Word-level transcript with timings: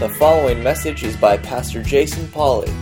The 0.00 0.08
following 0.08 0.60
message 0.62 1.04
is 1.04 1.14
by 1.14 1.36
Pastor 1.36 1.82
Jason 1.82 2.26
Polly. 2.28 2.72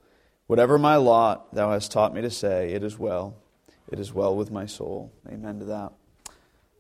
whatever 0.49 0.77
my 0.77 0.97
lot, 0.97 1.55
thou 1.55 1.71
hast 1.71 1.93
taught 1.93 2.13
me 2.13 2.23
to 2.23 2.31
say, 2.31 2.73
It 2.73 2.83
is 2.83 2.99
well, 2.99 3.37
it 3.93 4.01
is 4.01 4.13
well 4.13 4.35
with 4.35 4.51
my 4.51 4.67
soul. 4.67 5.13
Amen 5.29 5.61
to 5.61 5.67
that. 5.67 5.93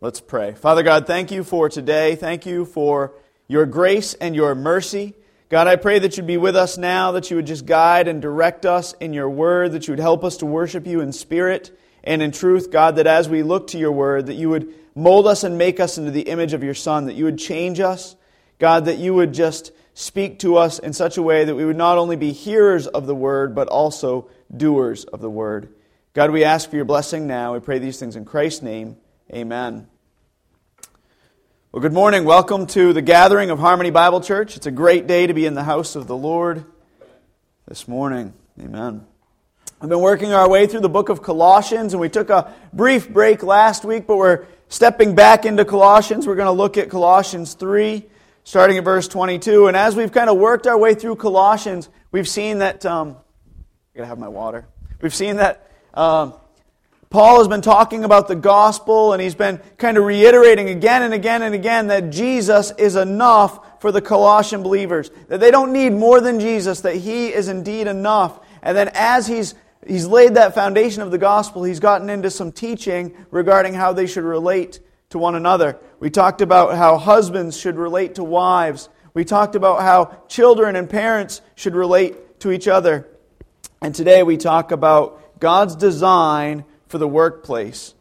Let's 0.00 0.20
pray. 0.20 0.55
Father 0.55 0.82
God, 0.82 1.06
thank 1.06 1.30
you 1.30 1.45
for 1.45 1.68
today. 1.68 2.16
Thank 2.16 2.45
you 2.45 2.64
for 2.64 3.12
your 3.46 3.66
grace 3.66 4.14
and 4.14 4.34
your 4.34 4.56
mercy. 4.56 5.14
God, 5.48 5.66
I 5.66 5.77
pray 5.77 5.98
that 5.98 6.16
you'd 6.16 6.27
be 6.27 6.37
with 6.37 6.57
us 6.57 6.77
now, 6.77 7.12
that 7.12 7.30
you 7.30 7.37
would 7.37 7.47
just 7.47 7.65
guide 7.65 8.07
and 8.07 8.20
direct 8.20 8.66
us 8.66 8.93
in 9.01 9.15
your 9.15 9.30
word, 9.30 9.73
that 9.73 9.88
you 9.88 9.93
would 9.93 9.98
help 9.98 10.23
us 10.23 10.37
to 10.38 10.47
worship 10.47 10.87
you 10.87 11.01
in 11.01 11.12
spirit 11.12 11.77
and 12.05 12.21
in 12.21 12.33
truth. 12.33 12.71
God, 12.71 12.97
that 12.97 13.07
as 13.07 13.30
we 13.30 13.43
look 13.43 13.69
to 13.69 13.79
your 13.79 13.93
word, 13.93 14.27
that 14.27 14.34
you 14.34 14.51
would 14.51 14.74
mold 14.95 15.27
us 15.27 15.45
and 15.45 15.57
make 15.57 15.80
us 15.80 15.97
into 15.97 16.11
the 16.11 16.23
image 16.23 16.52
of 16.52 16.62
your 16.62 16.74
Son, 16.74 17.07
that 17.07 17.15
you 17.15 17.24
would 17.24 17.38
change 17.38 17.80
us. 17.80 18.15
God, 18.59 18.87
that 18.87 18.98
you 18.98 19.15
would 19.15 19.33
just 19.33 19.73
speak 19.95 20.41
to 20.41 20.57
us 20.57 20.79
in 20.79 20.93
such 20.93 21.16
a 21.16 21.23
way 21.23 21.45
that 21.45 21.55
we 21.55 21.65
would 21.65 21.77
not 21.77 21.96
only 21.96 22.16
be 22.16 22.33
hearers 22.33 22.87
of 22.87 23.07
the 23.07 23.15
word, 23.15 23.55
but 23.55 23.69
also 23.69 24.29
doers 24.55 25.05
of 25.05 25.21
the 25.21 25.30
word. 25.30 25.74
God, 26.12 26.30
we 26.30 26.45
ask 26.45 26.69
for 26.69 26.77
your 26.77 26.85
blessing 26.85 27.27
now. 27.27 27.55
We 27.55 27.60
pray 27.60 27.79
these 27.79 27.99
things 27.99 28.16
in 28.16 28.24
Christ's 28.24 28.62
name. 28.62 28.96
Amen. 29.33 29.87
Well, 31.70 31.82
good 31.82 31.92
morning. 31.92 32.24
Welcome 32.24 32.66
to 32.68 32.95
the 32.95 33.02
gathering 33.02 33.51
of 33.51 33.59
Harmony 33.59 33.90
Bible 33.90 34.23
Church. 34.23 34.56
It's 34.56 34.65
a 34.65 34.70
great 34.70 35.06
day 35.06 35.26
to 35.26 35.34
be 35.34 35.45
in 35.45 35.52
the 35.52 35.65
house 35.65 35.96
of 35.96 36.06
the 36.06 36.16
Lord 36.16 36.65
this 37.66 37.87
morning. 37.87 38.32
Amen. 38.59 39.06
We've 39.78 39.90
been 39.90 40.01
working 40.01 40.32
our 40.32 40.48
way 40.48 40.66
through 40.66 40.80
the 40.80 40.88
book 40.88 41.10
of 41.10 41.23
Colossians, 41.23 41.93
and 41.93 42.01
we 42.01 42.09
took 42.09 42.30
a 42.30 42.54
brief 42.73 43.10
break 43.10 43.43
last 43.43 43.84
week, 43.84 44.06
but 44.06 44.16
we're 44.16 44.46
stepping 44.70 45.15
back 45.15 45.45
into 45.45 45.66
Colossians. 45.66 46.26
We're 46.26 46.37
going 46.37 46.46
to 46.46 46.52
look 46.52 46.78
at 46.78 46.88
Colossians 46.88 47.52
3, 47.52 48.02
starting 48.45 48.78
at 48.78 48.84
verse 48.84 49.06
22. 49.06 49.66
And 49.66 49.76
as 49.76 49.95
we've 49.95 50.10
kind 50.10 50.30
of 50.30 50.38
worked 50.38 50.66
our 50.66 50.78
way 50.78 50.95
through 50.95 51.16
Colossians, 51.16 51.90
we've 52.12 52.28
seen 52.28 52.60
that. 52.60 52.87
Um, 52.87 53.15
I 53.95 53.98
gotta 53.98 54.09
have 54.09 54.18
my 54.18 54.28
water. 54.28 54.66
We've 55.02 55.15
seen 55.15 55.37
that. 55.37 55.71
Um, 55.93 56.32
Paul 57.10 57.38
has 57.38 57.48
been 57.48 57.62
talking 57.62 58.04
about 58.04 58.28
the 58.28 58.37
gospel 58.37 59.14
and 59.14 59.23
he's 59.23 59.34
been 59.34 59.59
kind 59.78 59.96
of 59.96 60.04
reiterating 60.04 60.68
again 60.68 61.02
and 61.02 61.15
again 61.15 61.40
and 61.40 61.54
again 61.54 61.87
that 61.87 62.10
Jesus 62.10 62.70
is 62.76 62.96
enough 62.96 63.80
for 63.80 63.90
the 63.90 64.03
Colossian 64.03 64.62
believers. 64.62 65.10
That 65.28 65.41
they 65.41 65.50
don't 65.50 65.72
need 65.72 65.91
more 65.91 66.20
than 66.20 66.38
Jesus, 66.38 66.82
that 66.82 66.97
he 66.97 67.28
is 67.28 67.48
indeed 67.48 67.87
enough. 67.87 68.41
And 68.62 68.76
then 68.76 68.91
as 68.92 69.26
he's, 69.26 69.54
he's 69.87 70.06
laid 70.06 70.34
that 70.34 70.54
foundation 70.54 71.00
of 71.00 71.10
the 71.10 71.16
gospel, 71.16 71.65
he's 71.65 71.81
gotten 71.81 72.10
into 72.10 72.31
some 72.31 72.53
teaching 72.53 73.16
regarding 73.31 73.72
how 73.72 73.94
they 73.94 74.06
should 74.06 74.25
relate 74.25 74.81
to 75.09 75.19
one 75.19 75.34
another. 75.34 75.78
We 76.00 76.10
talked 76.10 76.43
about 76.43 76.76
how 76.76 76.98
husbands 76.98 77.59
should 77.59 77.76
relate 77.76 78.16
to 78.16 78.25
wives. 78.25 78.91
We 79.15 79.25
talked 79.25 79.54
about 79.54 79.81
how 79.81 80.25
children 80.28 80.76
and 80.76 80.91
parents 80.91 81.41
should 81.54 81.75
relate 81.75 82.41
to 82.41 82.50
each 82.50 82.69
other. 82.69 83.09
And 83.81 83.94
today 83.94 84.22
we 84.22 84.37
talk 84.37 84.72
about 84.72 85.41
God's 85.41 85.75
design 85.75 86.65
for 86.88 86.98
the 86.98 87.08
workplace. 87.08 87.94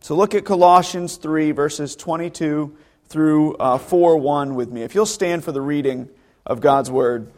So 0.00 0.14
look 0.14 0.34
at 0.34 0.44
Colossians 0.44 1.16
3, 1.16 1.52
verses 1.52 1.96
22 1.96 2.76
through 3.06 3.54
uh, 3.56 3.78
4 3.78 4.18
1 4.18 4.54
with 4.54 4.70
me. 4.70 4.82
If 4.82 4.94
you'll 4.94 5.06
stand 5.06 5.44
for 5.44 5.52
the 5.52 5.60
reading 5.60 6.08
of 6.46 6.60
God's 6.60 6.90
Word. 6.90 7.32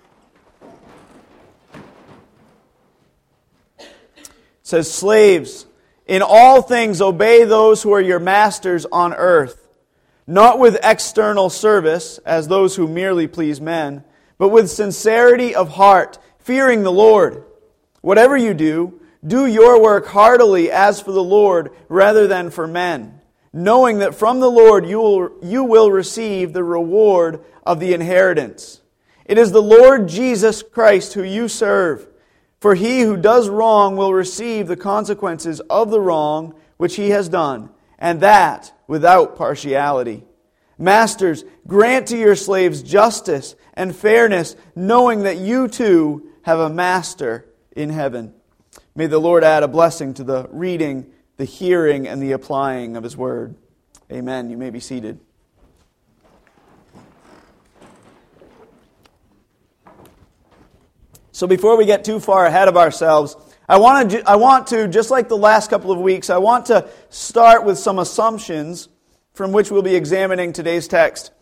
It 3.78 3.88
says, 4.62 4.92
Slaves, 4.92 5.66
in 6.06 6.22
all 6.22 6.62
things 6.62 7.00
obey 7.00 7.44
those 7.44 7.82
who 7.82 7.92
are 7.92 8.00
your 8.00 8.18
masters 8.18 8.84
on 8.86 9.14
earth, 9.14 9.68
not 10.26 10.58
with 10.58 10.76
external 10.82 11.50
service, 11.50 12.18
as 12.18 12.48
those 12.48 12.74
who 12.74 12.88
merely 12.88 13.28
please 13.28 13.60
men, 13.60 14.02
but 14.38 14.48
with 14.48 14.70
sincerity 14.70 15.54
of 15.54 15.70
heart, 15.70 16.18
fearing 16.38 16.82
the 16.82 16.92
Lord. 16.92 17.44
Whatever 18.00 18.36
you 18.36 18.54
do, 18.54 19.00
do 19.26 19.46
your 19.46 19.80
work 19.80 20.06
heartily 20.06 20.70
as 20.70 21.00
for 21.00 21.12
the 21.12 21.22
Lord 21.22 21.72
rather 21.88 22.26
than 22.26 22.50
for 22.50 22.66
men, 22.66 23.20
knowing 23.52 23.98
that 23.98 24.14
from 24.14 24.40
the 24.40 24.50
Lord 24.50 24.86
you 24.86 25.00
will, 25.00 25.30
you 25.42 25.64
will 25.64 25.90
receive 25.90 26.52
the 26.52 26.64
reward 26.64 27.44
of 27.64 27.80
the 27.80 27.92
inheritance. 27.94 28.80
It 29.24 29.38
is 29.38 29.50
the 29.50 29.62
Lord 29.62 30.08
Jesus 30.08 30.62
Christ 30.62 31.14
who 31.14 31.22
you 31.22 31.48
serve. 31.48 32.06
For 32.60 32.74
he 32.74 33.00
who 33.00 33.16
does 33.16 33.48
wrong 33.48 33.96
will 33.96 34.14
receive 34.14 34.66
the 34.66 34.76
consequences 34.76 35.60
of 35.60 35.90
the 35.90 36.00
wrong 36.00 36.54
which 36.78 36.96
he 36.96 37.10
has 37.10 37.28
done, 37.28 37.70
and 37.98 38.20
that 38.20 38.72
without 38.86 39.36
partiality. 39.36 40.24
Masters, 40.78 41.44
grant 41.66 42.08
to 42.08 42.16
your 42.16 42.36
slaves 42.36 42.82
justice 42.82 43.56
and 43.74 43.94
fairness, 43.94 44.56
knowing 44.74 45.22
that 45.22 45.36
you 45.36 45.68
too 45.68 46.30
have 46.42 46.58
a 46.58 46.70
master 46.70 47.46
in 47.72 47.90
heaven. 47.90 48.32
May 48.96 49.08
the 49.08 49.18
Lord 49.18 49.44
add 49.44 49.62
a 49.62 49.68
blessing 49.68 50.14
to 50.14 50.24
the 50.24 50.48
reading, 50.50 51.12
the 51.36 51.44
hearing, 51.44 52.08
and 52.08 52.22
the 52.22 52.32
applying 52.32 52.96
of 52.96 53.04
His 53.04 53.14
word. 53.14 53.54
Amen. 54.10 54.48
You 54.48 54.56
may 54.56 54.70
be 54.70 54.80
seated. 54.80 55.20
So, 61.30 61.46
before 61.46 61.76
we 61.76 61.84
get 61.84 62.04
too 62.04 62.20
far 62.20 62.46
ahead 62.46 62.68
of 62.68 62.78
ourselves, 62.78 63.36
I 63.68 63.76
want, 63.76 64.12
to, 64.12 64.26
I 64.26 64.36
want 64.36 64.68
to, 64.68 64.88
just 64.88 65.10
like 65.10 65.28
the 65.28 65.36
last 65.36 65.68
couple 65.68 65.92
of 65.92 65.98
weeks, 65.98 66.30
I 66.30 66.38
want 66.38 66.64
to 66.66 66.88
start 67.10 67.66
with 67.66 67.78
some 67.78 67.98
assumptions 67.98 68.88
from 69.34 69.52
which 69.52 69.70
we'll 69.70 69.82
be 69.82 69.94
examining 69.94 70.54
today's 70.54 70.88
text. 70.88 71.32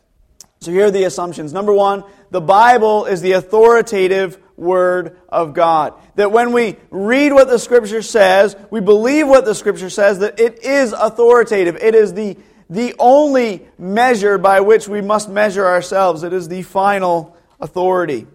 So, 0.60 0.72
here 0.72 0.86
are 0.86 0.90
the 0.90 1.04
assumptions. 1.04 1.52
Number 1.52 1.72
one, 1.72 2.02
the 2.32 2.40
Bible 2.40 3.04
is 3.04 3.20
the 3.20 3.32
authoritative 3.32 4.38
Word 4.56 5.18
of 5.28 5.54
God. 5.54 5.94
That 6.16 6.32
when 6.32 6.52
we 6.52 6.76
read 6.90 7.32
what 7.32 7.48
the 7.48 7.58
Scripture 7.58 8.02
says, 8.02 8.56
we 8.70 8.80
believe 8.80 9.26
what 9.28 9.44
the 9.44 9.54
Scripture 9.54 9.90
says, 9.90 10.20
that 10.20 10.38
it 10.38 10.64
is 10.64 10.92
authoritative. 10.92 11.76
It 11.76 11.94
is 11.94 12.14
the, 12.14 12.36
the 12.70 12.94
only 12.98 13.66
measure 13.78 14.38
by 14.38 14.60
which 14.60 14.88
we 14.88 15.00
must 15.00 15.28
measure 15.28 15.66
ourselves. 15.66 16.22
It 16.22 16.32
is 16.32 16.48
the 16.48 16.62
final 16.62 17.36
authority. 17.60 18.26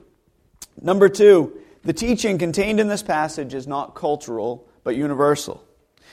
Number 0.82 1.10
two, 1.10 1.60
the 1.84 1.94
teaching 1.94 2.38
contained 2.38 2.80
in 2.80 2.88
this 2.88 3.04
passage 3.04 3.54
is 3.54 3.68
not 3.68 3.96
cultural, 3.96 4.68
but 4.84 4.96
universal. 4.96 5.64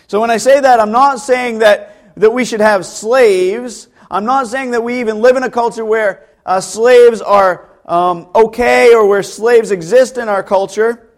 So 0.07 0.21
when 0.21 0.31
I 0.31 0.37
say 0.37 0.61
that, 0.61 0.79
I'm 0.79 0.93
not 0.93 1.19
saying 1.19 1.61
that, 1.61 2.15
that 2.17 2.33
we 2.33 2.45
should 2.45 2.61
have 2.61 2.87
slaves. 2.87 3.89
I'm 4.11 4.25
not 4.25 4.47
saying 4.47 4.71
that 4.71 4.85
we 4.85 5.01
even 5.01 5.21
live 5.21 5.37
in 5.37 5.43
a 5.43 5.51
culture 5.51 5.85
where 5.85 6.27
uh, 6.45 6.61
slaves 6.61 7.21
are 7.21 7.69
um, 7.87 8.29
okay 8.35 8.95
or 8.95 9.07
where 9.07 9.23
slaves 9.23 9.71
exist 9.71 10.19
in 10.19 10.29
our 10.29 10.43
culture. 10.43 11.09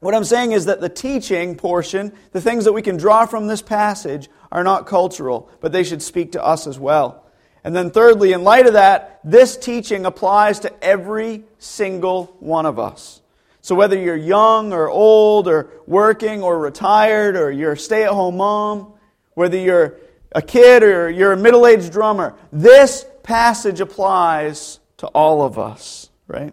What 0.00 0.14
I'm 0.14 0.24
saying 0.24 0.52
is 0.52 0.66
that 0.66 0.80
the 0.80 0.88
teaching 0.88 1.56
portion, 1.56 2.12
the 2.32 2.40
things 2.40 2.64
that 2.64 2.72
we 2.72 2.82
can 2.82 2.96
draw 2.96 3.26
from 3.26 3.46
this 3.46 3.62
passage, 3.62 4.28
are 4.50 4.64
not 4.64 4.86
cultural, 4.86 5.48
but 5.60 5.72
they 5.72 5.84
should 5.84 6.02
speak 6.02 6.32
to 6.32 6.44
us 6.44 6.66
as 6.66 6.78
well. 6.78 7.26
And 7.62 7.76
then, 7.76 7.90
thirdly, 7.90 8.32
in 8.32 8.42
light 8.42 8.66
of 8.66 8.72
that, 8.72 9.20
this 9.22 9.56
teaching 9.56 10.06
applies 10.06 10.60
to 10.60 10.84
every 10.84 11.44
single 11.58 12.34
one 12.40 12.64
of 12.64 12.78
us. 12.78 13.20
So, 13.60 13.74
whether 13.74 13.98
you're 13.98 14.16
young 14.16 14.72
or 14.72 14.88
old 14.88 15.46
or 15.46 15.70
working 15.86 16.42
or 16.42 16.58
retired 16.58 17.36
or 17.36 17.50
you're 17.50 17.72
a 17.72 17.78
stay 17.78 18.04
at 18.04 18.10
home 18.10 18.38
mom, 18.38 18.94
whether 19.34 19.58
you're 19.58 19.98
a 20.32 20.40
kid 20.40 20.82
or 20.82 21.10
you're 21.10 21.32
a 21.32 21.36
middle 21.36 21.66
aged 21.66 21.92
drummer, 21.92 22.34
this 22.50 23.04
passage 23.22 23.80
applies 23.80 24.79
to 25.00 25.06
all 25.06 25.40
of 25.40 25.58
us, 25.58 26.10
right? 26.28 26.52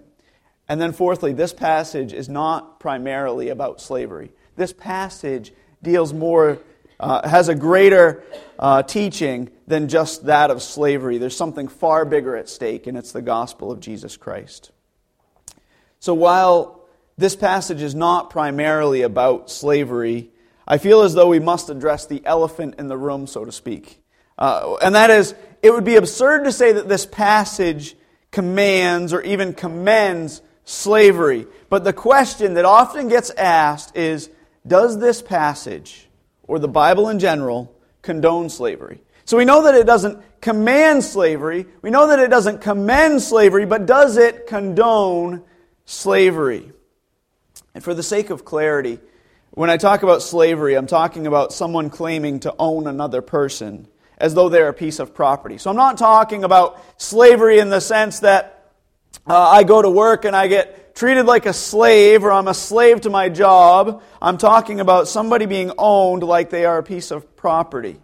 And 0.69 0.79
then, 0.79 0.94
fourthly, 0.94 1.33
this 1.33 1.51
passage 1.51 2.13
is 2.13 2.29
not 2.29 2.79
primarily 2.79 3.49
about 3.49 3.81
slavery. 3.81 4.31
This 4.55 4.71
passage 4.71 5.51
deals 5.83 6.13
more, 6.13 6.59
uh, 6.97 7.27
has 7.27 7.49
a 7.49 7.55
greater 7.55 8.23
uh, 8.57 8.83
teaching 8.83 9.49
than 9.67 9.89
just 9.89 10.27
that 10.27 10.49
of 10.49 10.61
slavery. 10.61 11.17
There's 11.17 11.35
something 11.35 11.67
far 11.67 12.05
bigger 12.05 12.38
at 12.38 12.47
stake, 12.47 12.88
and 12.88 12.97
it's 12.97 13.11
the 13.11 13.21
gospel 13.21 13.69
of 13.69 13.81
Jesus 13.81 14.15
Christ. 14.15 14.71
So, 16.00 16.13
while 16.13 16.85
this 17.17 17.35
passage 17.35 17.81
is 17.81 17.95
not 17.95 18.29
primarily 18.29 19.01
about 19.01 19.51
slavery, 19.51 20.31
I 20.65 20.77
feel 20.77 21.01
as 21.01 21.13
though 21.13 21.27
we 21.27 21.39
must 21.39 21.69
address 21.69 22.05
the 22.05 22.21
elephant 22.23 22.75
in 22.77 22.88
the 22.88 22.97
room, 22.97 23.27
so 23.27 23.43
to 23.43 23.51
speak. 23.51 24.01
Uh, 24.38 24.77
and 24.81 24.95
that 24.95 25.09
is, 25.09 25.35
it 25.61 25.71
would 25.71 25.83
be 25.83 25.97
absurd 25.97 26.45
to 26.45 26.53
say 26.53 26.71
that 26.71 26.88
this 26.88 27.05
passage 27.05 27.97
commands 28.38 29.13
or 29.13 29.22
even 29.24 29.51
commends 29.51 30.44
slavery. 30.63 31.48
But 31.69 31.84
the 31.84 31.92
question 31.92 32.54
that 32.54 32.66
often 32.66 33.07
gets 33.07 33.31
asked 33.31 33.98
is 33.98 34.30
Does 34.68 35.00
this 35.00 35.24
passage, 35.24 36.07
or 36.44 36.60
the 36.60 36.68
Bible 36.68 37.10
in 37.10 37.18
general, 37.18 37.75
condone 38.04 38.50
slavery? 38.50 39.01
So 39.25 39.38
we 39.38 39.45
know 39.45 39.63
that 39.63 39.74
it 39.74 39.88
doesn't 39.88 40.22
command 40.39 41.04
slavery. 41.04 41.66
We 41.81 41.89
know 41.89 42.10
that 42.10 42.19
it 42.19 42.30
doesn't 42.30 42.62
commend 42.62 43.24
slavery, 43.24 43.66
but 43.66 43.88
does 43.88 44.18
it 44.18 44.45
condone 44.45 45.42
slavery? 45.86 46.72
And 47.74 47.84
for 47.84 47.95
the 47.95 48.04
sake 48.04 48.30
of 48.30 48.45
clarity, 48.45 49.00
when 49.50 49.72
I 49.72 49.78
talk 49.78 50.04
about 50.04 50.22
slavery, 50.22 50.75
I'm 50.75 50.86
talking 50.86 51.25
about 51.25 51.54
someone 51.54 51.89
claiming 51.89 52.42
to 52.42 52.54
own 52.60 52.86
another 52.86 53.24
person 53.24 53.88
as 54.17 54.33
though 54.33 54.49
they're 54.49 54.69
a 54.69 54.73
piece 54.73 54.99
of 54.99 55.13
property. 55.13 55.57
So 55.57 55.69
I'm 55.69 55.75
not 55.75 55.97
talking 55.97 56.43
about 56.43 56.81
slavery 57.01 57.59
in 57.59 57.69
the 57.69 57.79
sense 57.79 58.21
that 58.21 58.71
uh, 59.27 59.37
I 59.37 59.63
go 59.63 59.81
to 59.81 59.89
work 59.89 60.25
and 60.25 60.35
I 60.35 60.47
get 60.47 60.95
treated 60.95 61.25
like 61.25 61.45
a 61.45 61.53
slave 61.53 62.23
or 62.23 62.31
I'm 62.31 62.47
a 62.47 62.53
slave 62.53 63.01
to 63.01 63.09
my 63.09 63.29
job. 63.29 64.01
I'm 64.21 64.37
talking 64.37 64.79
about 64.79 65.07
somebody 65.07 65.45
being 65.45 65.71
owned 65.77 66.23
like 66.23 66.49
they 66.49 66.65
are 66.65 66.79
a 66.79 66.83
piece 66.83 67.11
of 67.11 67.35
property. 67.35 67.99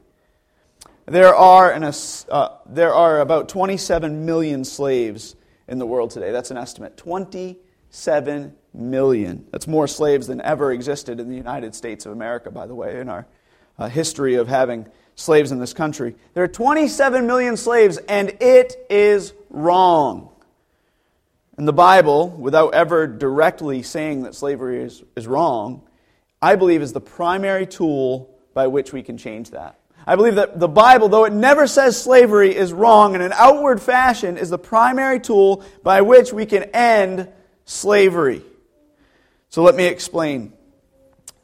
There 1.06 1.36
are, 1.36 1.72
an, 1.72 1.84
uh, 1.84 2.50
there 2.66 2.94
are 2.94 3.20
about 3.20 3.50
27 3.50 4.26
million 4.26 4.64
slaves 4.64 5.36
in 5.68 5.80
the 5.80 5.86
world 5.86 6.12
today. 6.12 6.32
That's 6.32 6.52
an 6.52 6.58
estimate. 6.58 6.96
27 6.98 8.56
million. 8.74 9.48
That's 9.52 9.68
more 9.68 9.88
slaves 9.88 10.28
than 10.28 10.40
ever 10.42 10.72
existed 10.72 11.20
in 11.20 11.30
the 11.30 11.36
United 11.36 11.76
States 11.76 12.06
of 12.06 12.12
America, 12.12 12.52
by 12.52 12.68
the 12.68 12.76
way, 12.76 13.00
in 13.00 13.10
our 13.10 13.28
uh, 13.78 13.90
history 13.90 14.36
of 14.36 14.48
having 14.48 14.88
slaves 15.16 15.52
in 15.52 15.60
this 15.60 15.74
country. 15.74 16.16
There 16.34 16.44
are 16.44 16.48
27 16.48 17.28
million 17.28 17.58
slaves, 17.58 17.98
and 17.98 18.30
it 18.42 18.76
is 18.90 19.34
wrong. 19.50 20.30
And 21.58 21.68
the 21.68 21.74
Bible, 21.74 22.30
without 22.30 22.74
ever 22.74 23.06
directly 23.06 23.84
saying 23.84 24.24
that 24.24 24.36
slavery 24.36 24.84
is, 24.84 25.04
is 25.16 25.28
wrong, 25.28 25.84
I 26.42 26.56
believe 26.56 26.82
is 26.82 26.94
the 26.94 27.02
primary 27.02 27.68
tool 27.68 28.30
by 28.54 28.68
which 28.68 28.92
we 28.92 29.04
can 29.04 29.18
change 29.18 29.52
that. 29.52 29.80
I 30.06 30.16
believe 30.16 30.36
that 30.36 30.60
the 30.60 30.68
Bible, 30.68 31.08
though 31.08 31.26
it 31.26 31.34
never 31.34 31.68
says 31.68 32.02
slavery 32.02 32.54
is 32.56 32.74
wrong 32.74 33.16
in 33.16 33.22
an 33.22 33.32
outward 33.34 33.82
fashion, 33.82 34.38
is 34.38 34.50
the 34.50 34.58
primary 34.58 35.20
tool 35.20 35.64
by 35.84 36.02
which 36.02 36.34
we 36.34 36.46
can 36.46 36.64
end 36.64 37.30
slavery. 37.66 38.42
So 39.50 39.64
let 39.64 39.76
me 39.76 39.86
explain. 39.86 40.52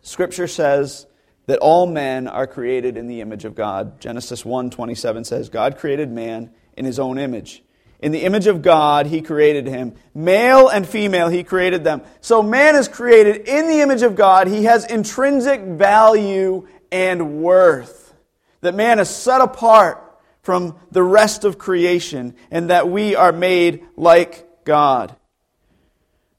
Scripture 0.02 0.48
says 0.48 1.06
that 1.50 1.58
all 1.58 1.88
men 1.88 2.28
are 2.28 2.46
created 2.46 2.96
in 2.96 3.08
the 3.08 3.22
image 3.22 3.44
of 3.44 3.56
God. 3.56 4.00
Genesis 4.00 4.44
1:27 4.44 5.26
says, 5.26 5.50
God 5.50 5.80
created 5.80 6.12
man 6.12 6.52
in 6.78 6.86
his 6.86 7.00
own 7.00 7.18
image. 7.18 7.64
In 8.02 8.12
the 8.12 8.22
image 8.22 8.46
of 8.46 8.62
God, 8.62 9.08
he 9.08 9.24
created 9.24 9.66
him. 9.66 9.96
Male 10.14 10.68
and 10.68 10.88
female, 10.88 11.28
he 11.28 11.44
created 11.44 11.84
them. 11.84 12.04
So 12.22 12.44
man 12.44 12.76
is 12.76 12.88
created 12.88 13.48
in 13.48 13.68
the 13.68 13.82
image 13.82 14.04
of 14.04 14.16
God. 14.16 14.48
He 14.48 14.66
has 14.66 14.86
intrinsic 14.86 15.62
value 15.62 16.68
and 16.92 17.42
worth. 17.42 18.14
That 18.62 18.76
man 18.76 19.00
is 19.00 19.10
set 19.10 19.42
apart 19.42 20.04
from 20.44 20.78
the 20.92 21.02
rest 21.02 21.46
of 21.46 21.58
creation 21.58 22.36
and 22.52 22.70
that 22.70 22.90
we 22.90 23.16
are 23.16 23.32
made 23.32 23.84
like 23.98 24.48
God. 24.66 25.16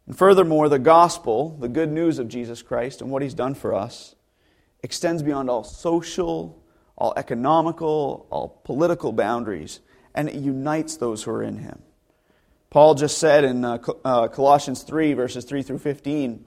And 0.07 0.17
furthermore, 0.17 0.69
the 0.69 0.79
gospel, 0.79 1.57
the 1.59 1.69
good 1.69 1.91
news 1.91 2.21
of 2.21 2.29
Jesus 2.29 2.63
Christ 2.63 3.03
and 3.03 3.11
what 3.11 3.23
he's 3.23 3.35
done 3.35 3.57
for 3.57 3.75
us, 3.75 4.15
extends 4.83 5.23
beyond 5.23 5.51
all 5.51 5.65
social, 5.65 6.63
all 6.97 7.13
economical, 7.17 8.27
all 8.31 8.61
political 8.65 9.13
boundaries 9.13 9.81
and 10.15 10.29
it 10.29 10.35
unites 10.35 10.97
those 10.97 11.23
who 11.23 11.31
are 11.31 11.43
in 11.43 11.59
him. 11.59 11.81
Paul 12.71 12.95
just 12.95 13.19
said 13.19 13.45
in 13.45 13.65
uh, 13.65 13.79
uh, 14.05 14.29
Colossians 14.29 14.83
3, 14.83 15.13
verses 15.15 15.45
3 15.45 15.63
through 15.63 15.79
15, 15.79 16.45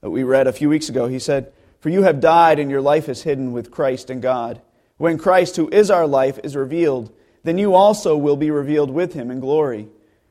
that 0.00 0.10
we 0.10 0.22
read 0.22 0.46
a 0.46 0.52
few 0.52 0.68
weeks 0.68 0.88
ago, 0.88 1.06
he 1.06 1.18
said, 1.18 1.52
For 1.80 1.90
you 1.90 2.02
have 2.02 2.20
died, 2.20 2.58
and 2.58 2.70
your 2.70 2.80
life 2.80 3.08
is 3.08 3.22
hidden 3.22 3.52
with 3.52 3.70
Christ 3.70 4.10
in 4.10 4.20
God. 4.20 4.62
When 4.96 5.18
Christ, 5.18 5.56
who 5.56 5.68
is 5.68 5.90
our 5.90 6.06
life, 6.06 6.38
is 6.42 6.56
revealed, 6.56 7.14
then 7.42 7.58
you 7.58 7.74
also 7.74 8.16
will 8.16 8.36
be 8.36 8.50
revealed 8.50 8.90
with 8.90 9.12
him 9.12 9.30
in 9.30 9.40
glory. 9.40 9.88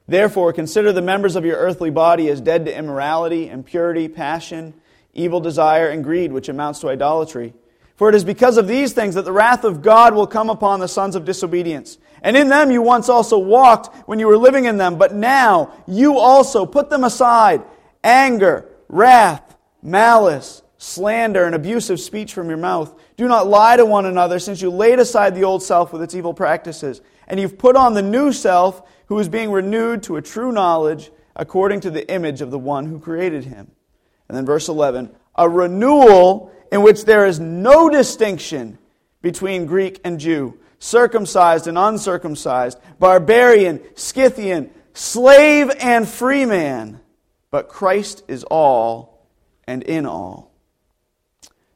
Therefore, 0.07 0.53
consider 0.53 0.91
the 0.91 1.01
members 1.01 1.35
of 1.35 1.45
your 1.45 1.57
earthly 1.57 1.91
body 1.91 2.29
as 2.29 2.41
dead 2.41 2.65
to 2.65 2.75
immorality, 2.75 3.49
impurity, 3.49 4.07
passion, 4.07 4.73
evil 5.15 5.39
desire, 5.39 5.89
and 5.89 6.03
greed, 6.03 6.31
which 6.31 6.49
amounts 6.49 6.79
to 6.81 6.89
idolatry. 6.89 7.53
For 7.95 8.09
it 8.09 8.15
is 8.15 8.25
because 8.25 8.57
of 8.57 8.67
these 8.67 8.93
things 8.93 9.15
that 9.15 9.23
the 9.23 9.31
wrath 9.31 9.63
of 9.63 9.81
God 9.81 10.13
will 10.13 10.27
come 10.27 10.49
upon 10.49 10.81
the 10.81 10.87
sons 10.87 11.15
of 11.15 11.25
disobedience. 11.25 11.97
And 12.21 12.35
in 12.35 12.49
them 12.49 12.69
you 12.69 12.81
once 12.81 13.07
also 13.07 13.37
walked 13.37 13.95
when 14.07 14.19
you 14.19 14.27
were 14.27 14.37
living 14.37 14.65
in 14.65 14.77
them, 14.77 14.97
but 14.97 15.15
now 15.15 15.73
you 15.87 16.17
also 16.17 16.65
put 16.65 16.89
them 16.89 17.03
aside 17.03 17.63
anger, 18.03 18.69
wrath, 18.89 19.57
malice, 19.81 20.61
slander, 20.77 21.45
and 21.45 21.55
abusive 21.55 21.99
speech 21.99 22.33
from 22.33 22.49
your 22.49 22.57
mouth. 22.57 22.93
Do 23.15 23.27
not 23.27 23.47
lie 23.47 23.77
to 23.77 23.85
one 23.85 24.05
another, 24.05 24.39
since 24.39 24.61
you 24.61 24.69
laid 24.69 24.99
aside 24.99 25.33
the 25.33 25.45
old 25.45 25.63
self 25.63 25.93
with 25.93 26.03
its 26.03 26.13
evil 26.13 26.33
practices, 26.33 27.01
and 27.27 27.39
you've 27.39 27.57
put 27.57 27.75
on 27.75 27.93
the 27.93 28.01
new 28.01 28.31
self, 28.33 28.83
who 29.07 29.17
is 29.19 29.29
being 29.29 29.51
renewed 29.51 30.03
to 30.03 30.17
a 30.17 30.21
true 30.21 30.51
knowledge 30.51 31.11
according 31.35 31.79
to 31.81 31.91
the 31.91 32.09
image 32.11 32.41
of 32.41 32.51
the 32.51 32.59
one 32.59 32.85
who 32.85 32.99
created 32.99 33.45
him. 33.45 33.71
And 34.27 34.37
then 34.37 34.45
verse 34.45 34.67
11 34.67 35.15
a 35.35 35.49
renewal 35.49 36.51
in 36.71 36.81
which 36.81 37.05
there 37.05 37.25
is 37.25 37.39
no 37.39 37.89
distinction 37.89 38.77
between 39.21 39.65
Greek 39.65 39.99
and 40.03 40.19
Jew, 40.19 40.57
circumcised 40.79 41.67
and 41.67 41.77
uncircumcised, 41.77 42.79
barbarian, 42.99 43.81
Scythian, 43.95 44.71
slave 44.93 45.71
and 45.79 46.07
free 46.07 46.45
man, 46.45 47.01
but 47.51 47.67
Christ 47.67 48.23
is 48.27 48.43
all 48.45 49.25
and 49.67 49.83
in 49.83 50.05
all. 50.05 50.51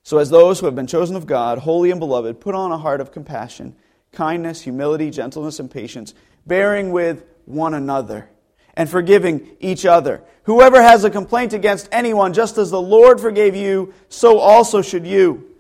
So, 0.04 0.18
as 0.18 0.30
those 0.30 0.60
who 0.60 0.66
have 0.66 0.76
been 0.76 0.88
chosen 0.88 1.16
of 1.16 1.28
God, 1.28 1.60
holy 1.60 1.92
and 1.92 2.00
beloved, 2.00 2.40
put 2.40 2.56
on 2.56 2.72
a 2.72 2.78
heart 2.78 3.02
of 3.02 3.12
compassion, 3.12 3.76
kindness, 4.12 4.62
humility, 4.62 5.12
gentleness, 5.12 5.60
and 5.60 5.70
patience, 5.70 6.14
bearing 6.48 6.92
with 6.92 7.26
one 7.46 7.74
another 7.74 8.30
and 8.76 8.90
forgiving 8.90 9.56
each 9.60 9.86
other. 9.86 10.22
Whoever 10.44 10.82
has 10.82 11.04
a 11.04 11.10
complaint 11.10 11.54
against 11.54 11.90
anyone, 11.92 12.34
just 12.34 12.58
as 12.58 12.72
the 12.72 12.82
Lord 12.82 13.20
forgave 13.22 13.56
you, 13.56 13.94
so 14.10 14.40
also 14.40 14.82
should 14.82 15.06
you. 15.06 15.56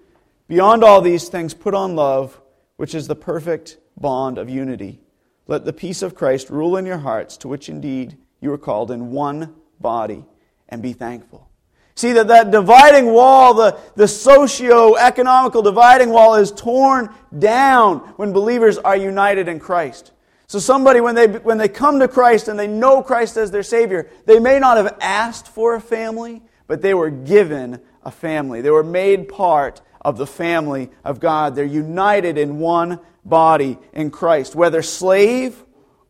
Beyond 0.48 0.84
all 0.84 1.02
these 1.02 1.30
things, 1.30 1.54
put 1.54 1.74
on 1.74 1.96
love, 1.96 2.40
which 2.78 2.96
is 2.96 3.08
the 3.08 3.16
perfect 3.16 3.78
bond 3.96 4.38
of 4.38 4.50
unity. 4.50 5.00
Let 5.48 5.66
the 5.66 5.74
peace 5.74 6.02
of 6.02 6.16
Christ 6.16 6.50
rule 6.50 6.78
in 6.78 6.86
your 6.86 6.98
hearts, 6.98 7.38
to 7.38 7.48
which 7.48 7.70
indeed 7.70 8.18
you 8.40 8.52
are 8.52 8.58
called 8.58 8.92
in 8.92 9.12
one 9.12 9.56
body, 9.80 10.26
and 10.70 10.82
be 10.82 10.94
thankful. 10.94 11.50
See 11.96 12.14
that 12.14 12.30
that 12.30 12.52
dividing 12.52 13.08
wall, 13.08 13.54
the, 13.56 13.78
the 13.96 14.08
socio-economical 14.08 15.62
dividing 15.62 16.12
wall 16.12 16.36
is 16.36 16.52
torn 16.52 17.14
down 17.38 18.00
when 18.16 18.32
believers 18.32 18.78
are 18.78 18.96
united 18.96 19.50
in 19.50 19.60
Christ. 19.60 20.12
So 20.50 20.58
somebody, 20.58 21.00
when 21.00 21.14
they, 21.14 21.28
when 21.28 21.60
they 21.60 21.68
come 21.68 22.00
to 22.00 22.08
Christ 22.08 22.48
and 22.48 22.58
they 22.58 22.66
know 22.66 23.04
Christ 23.04 23.38
as 23.38 23.52
their 23.52 23.62
Savior, 23.62 24.10
they 24.26 24.40
may 24.40 24.58
not 24.58 24.78
have 24.78 24.98
asked 25.00 25.48
for 25.48 25.76
a 25.76 25.80
family, 25.80 26.42
but 26.66 26.82
they 26.82 26.96
were 26.96 27.12
given 27.12 27.80
a 28.04 28.10
family. 28.10 28.62
They 28.62 28.72
were 28.72 28.84
made 28.84 29.30
part 29.30 29.80
of 30.02 30.18
the 30.18 30.26
family 30.26 30.90
of 31.04 31.20
God. 31.20 31.54
They're 31.54 31.66
united 31.66 32.40
in 32.40 32.58
one 32.58 33.00
body 33.24 33.78
in 33.94 34.10
Christ, 34.10 34.56
whether 34.56 34.82
slave 34.82 35.64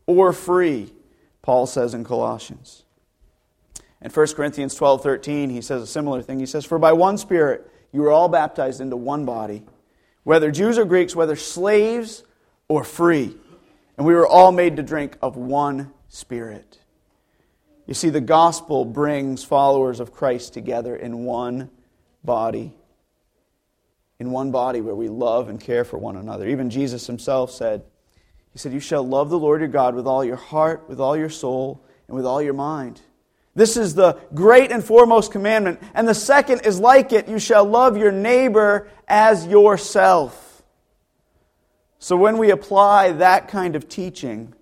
or 0.08 0.32
free, 0.32 0.94
Paul 1.42 1.66
says 1.66 1.94
in 1.94 2.06
Colossians. 2.06 2.86
In 4.02 4.10
1 4.10 4.28
Corinthians 4.36 4.74
12 4.74 5.04
13, 5.04 5.50
he 5.50 5.60
says 5.60 5.82
a 5.82 5.88
similar 5.88 6.22
thing. 6.22 6.40
He 6.40 6.46
says, 6.46 6.64
For 6.64 6.80
by 6.80 6.94
one 6.94 7.18
Spirit 7.18 7.70
you 7.92 8.04
were 8.04 8.12
all 8.12 8.30
baptized 8.30 8.80
into 8.80 8.96
one 8.96 9.26
body, 9.26 9.64
whether 10.24 10.50
Jews 10.50 10.78
or 10.78 10.86
Greeks, 10.86 11.14
whether 11.14 11.36
slaves 11.36 12.24
or 12.70 12.86
free 12.86 13.36
and 14.00 14.08
we 14.08 14.14
were 14.16 14.26
all 14.26 14.54
made 14.54 14.78
to 14.78 14.82
drink 14.82 15.18
of 15.22 15.36
one 15.36 15.92
Spirit. 16.08 16.80
You 17.86 17.94
see, 17.94 18.10
the 18.10 18.22
gospel 18.22 18.86
brings 18.86 19.44
followers 19.44 20.00
of 20.00 20.14
Christ 20.14 20.54
together 20.54 20.96
in 20.96 21.26
one 21.26 21.70
body. 22.24 22.74
In 24.18 24.32
one 24.32 24.52
body 24.52 24.80
where 24.80 24.96
we 24.96 25.10
love 25.10 25.50
and 25.50 25.60
care 25.60 25.84
for 25.84 25.98
one 25.98 26.16
another. 26.16 26.48
Even 26.48 26.70
Jesus 26.70 27.08
himself 27.08 27.52
said, 27.52 27.84
He 28.54 28.60
said, 28.60 28.72
You 28.72 28.80
shall 28.80 29.06
love 29.06 29.30
the 29.30 29.38
Lord 29.38 29.60
your 29.60 29.68
God 29.68 29.96
with 29.96 30.08
all 30.08 30.24
your 30.24 30.38
heart, 30.38 30.86
with 30.88 31.02
all 31.02 31.18
your 31.18 31.30
soul, 31.30 31.84
and 32.08 32.16
with 32.16 32.26
all 32.26 32.42
your 32.42 32.54
mind. 32.54 33.02
This 33.54 33.76
is 33.76 33.96
the 33.96 34.14
great 34.34 34.72
and 34.72 34.82
foremost 34.82 35.34
commandment. 35.34 35.82
And 35.94 36.08
the 36.08 36.16
second 36.16 36.62
is 36.62 36.80
like 36.80 37.12
it 37.12 37.28
you 37.28 37.38
shall 37.38 37.66
love 37.66 37.98
your 37.98 38.14
neighbor 38.14 38.88
as 39.10 39.46
yourself. 39.46 40.49
So 42.00 42.16
when 42.16 42.38
we 42.38 42.50
apply 42.50 43.12
that 43.14 43.50
kind 43.50 43.76
of 43.76 43.90
teaching 43.90 44.54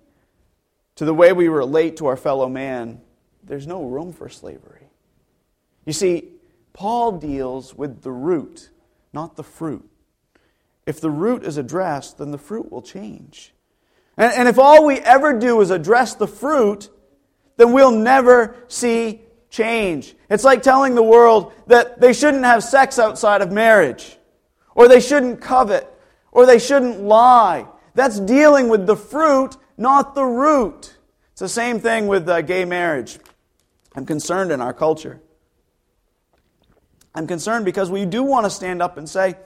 to 0.96 1.04
the 1.04 1.14
way 1.14 1.32
we 1.32 1.48
relate 1.48 1.96
to 1.98 2.06
our 2.06 2.16
fellow 2.16 2.48
man, 2.48 3.00
there's 3.44 3.66
no 3.66 3.84
room 3.84 4.12
for 4.12 4.28
slavery. 4.28 4.88
You 5.86 5.92
see, 5.92 6.28
Paul 6.72 7.12
deals 7.12 7.74
with 7.74 8.02
the 8.02 8.10
root, 8.10 8.70
not 9.12 9.36
the 9.36 9.44
fruit. 9.44 9.88
If 10.84 11.00
the 11.00 11.10
root 11.10 11.44
is 11.44 11.56
addressed, 11.56 12.18
then 12.18 12.30
the 12.30 12.38
fruit 12.38 12.70
will 12.72 12.82
change. 12.82 13.54
And, 14.16 14.32
and 14.32 14.48
if 14.48 14.58
all 14.58 14.84
we 14.84 14.98
ever 14.98 15.38
do 15.38 15.60
is 15.60 15.70
address 15.70 16.14
the 16.14 16.26
fruit, 16.26 16.90
then 17.56 17.72
we'll 17.72 17.92
never 17.92 18.56
see 18.68 19.22
change. 19.50 20.14
It's 20.28 20.44
like 20.44 20.62
telling 20.62 20.94
the 20.94 21.02
world 21.02 21.52
that 21.68 22.00
they 22.00 22.12
shouldn't 22.12 22.44
have 22.44 22.64
sex 22.64 22.98
outside 22.98 23.42
of 23.42 23.52
marriage, 23.52 24.16
or 24.74 24.88
they 24.88 25.00
shouldn't 25.00 25.40
covet, 25.40 25.92
Or 26.32 26.46
they 26.46 26.58
shouldn't 26.58 27.00
lie. 27.00 27.66
That's 27.94 28.20
dealing 28.20 28.68
with 28.68 28.86
the 28.86 28.96
fruit, 28.96 29.56
not 29.76 30.14
the 30.14 30.24
root. 30.24 30.96
It's 31.32 31.40
the 31.40 31.48
same 31.48 31.80
thing 31.80 32.06
with 32.06 32.28
uh, 32.28 32.42
gay 32.42 32.64
marriage. 32.64 33.18
I'm 33.94 34.06
concerned 34.06 34.52
in 34.52 34.60
our 34.60 34.72
culture. 34.72 35.20
I'm 37.14 37.26
concerned 37.26 37.64
because 37.64 37.90
we 37.90 38.04
do 38.04 38.22
want 38.22 38.44
to 38.46 38.50
stand 38.50 38.82
up 38.82 38.96
and 38.96 39.08
say, 39.08 39.36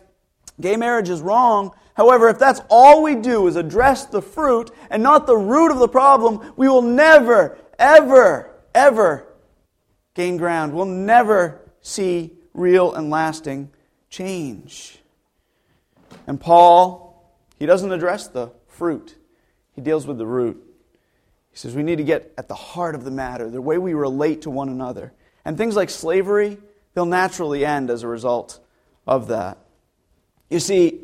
gay 0.61 0.77
marriage 0.77 1.09
is 1.09 1.21
wrong. 1.21 1.73
However, 1.95 2.29
if 2.29 2.39
that's 2.39 2.61
all 2.69 3.03
we 3.03 3.15
do 3.15 3.47
is 3.47 3.57
address 3.57 4.07
the 4.07 4.23
fruit 4.23 4.71
and 4.91 5.03
not 5.03 5.27
the 5.27 5.37
root 5.37 5.71
of 5.71 5.79
the 5.79 5.89
problem, 5.89 6.53
we 6.57 6.69
will 6.69 6.83
never, 6.83 7.59
ever, 7.79 8.51
ever 8.75 9.27
gain 10.15 10.37
ground. 10.37 10.75
We'll 10.75 10.87
never 10.87 11.61
see 11.81 12.33
real 12.55 12.95
and 12.95 13.11
lasting 13.11 13.71
change. 14.11 15.02
And 16.27 16.41
Paul, 16.41 17.33
he 17.59 17.67
doesn't 17.67 17.93
address 17.93 18.29
the 18.29 18.53
fruit, 18.67 19.17
he 19.75 19.81
deals 19.81 20.07
with 20.07 20.19
the 20.19 20.27
root. 20.27 20.63
He 21.51 21.59
says 21.59 21.75
we 21.75 21.83
need 21.83 21.97
to 21.97 22.05
get 22.05 22.33
at 22.39 22.49
the 22.49 22.55
heart 22.55 22.95
of 22.95 23.05
the 23.05 23.11
matter, 23.11 23.51
the 23.51 23.61
way 23.61 23.77
we 23.77 23.93
relate 23.93 24.43
to 24.43 24.51
one 24.51 24.71
another. 24.71 25.13
And 25.45 25.59
things 25.59 25.77
like 25.77 25.91
slavery, 25.91 26.59
they'll 26.95 27.05
naturally 27.05 27.65
end 27.65 27.91
as 27.91 28.03
a 28.03 28.09
result 28.09 28.59
of 29.07 29.29
that. 29.29 29.59
You 30.49 30.61
see, 30.61 31.01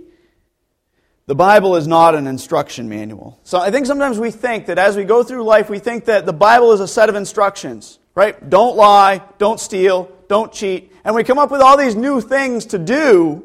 the 1.26 1.34
Bible 1.34 1.76
is 1.76 1.87
not 1.87 2.14
an 2.14 2.26
instruction 2.26 2.88
manual. 2.88 3.38
So 3.44 3.58
I 3.58 3.70
think 3.70 3.84
sometimes 3.84 4.18
we 4.18 4.30
think 4.30 4.66
that 4.66 4.78
as 4.78 4.96
we 4.96 5.04
go 5.04 5.22
through 5.22 5.44
life, 5.44 5.68
we 5.68 5.78
think 5.78 6.06
that 6.06 6.25
the 6.25 6.32
Bible 6.32 6.72
is 6.72 6.80
a 6.80 6.88
set 6.88 7.10
of 7.10 7.14
instructions, 7.14 7.98
right? 8.14 8.48
Don't 8.48 8.76
lie, 8.76 9.22
don't 9.37 9.60
steal, 9.60 10.10
don't 10.28 10.50
cheat. 10.50 10.90
And 11.04 11.14
we 11.14 11.25
come 11.25 11.38
up 11.38 11.50
with 11.50 11.60
all 11.60 11.76
these 11.76 11.94
new 11.94 12.22
things 12.22 12.66
to 12.66 12.78
do. 12.78 13.44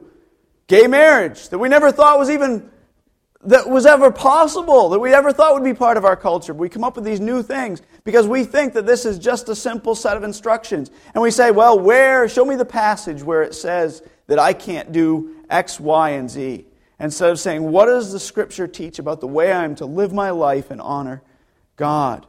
Gay 0.67 0.87
marriage, 0.87 1.49
that 1.49 1.59
we 1.59 1.69
never 1.69 1.91
thought 1.91 2.19
was 2.19 2.29
even 2.29 2.69
that 3.45 3.69
was 3.69 3.85
ever 3.85 4.11
possible, 4.11 4.89
that 4.89 4.99
we 4.99 5.13
ever 5.13 5.33
thought 5.33 5.53
would 5.53 5.63
be 5.63 5.73
part 5.73 5.97
of 5.97 6.05
our 6.05 6.15
culture. 6.15 6.53
We 6.53 6.69
come 6.69 6.83
up 6.83 6.95
with 6.95 7.03
these 7.03 7.19
new 7.19 7.43
things 7.43 7.81
because 8.03 8.27
we 8.27 8.45
think 8.45 8.73
that 8.73 8.85
this 8.85 9.05
is 9.05 9.19
just 9.19 9.49
a 9.49 9.55
simple 9.55 9.95
set 9.95 10.15
of 10.15 10.23
instructions. 10.23 10.91
And 11.13 11.21
we 11.21 11.31
say, 11.31 11.51
well, 11.51 11.77
where, 11.77 12.27
show 12.29 12.45
me 12.45 12.55
the 12.55 12.65
passage 12.65 13.21
where 13.21 13.41
it 13.41 13.53
says 13.53 14.01
that 14.27 14.39
I 14.39 14.53
can't 14.53 14.91
do 14.91 15.35
X, 15.49 15.79
Y, 15.79 16.11
and 16.11 16.29
Z. 16.29 16.65
Instead 16.99 17.31
of 17.31 17.39
saying, 17.39 17.63
what 17.63 17.87
does 17.87 18.13
the 18.13 18.19
scripture 18.19 18.67
teach 18.67 18.97
about 18.97 19.19
the 19.19 19.27
way 19.27 19.51
I 19.51 19.65
am 19.65 19.75
to 19.75 19.85
live 19.85 20.13
my 20.13 20.29
life 20.29 20.71
and 20.71 20.79
honor 20.79 21.21
God? 21.75 22.25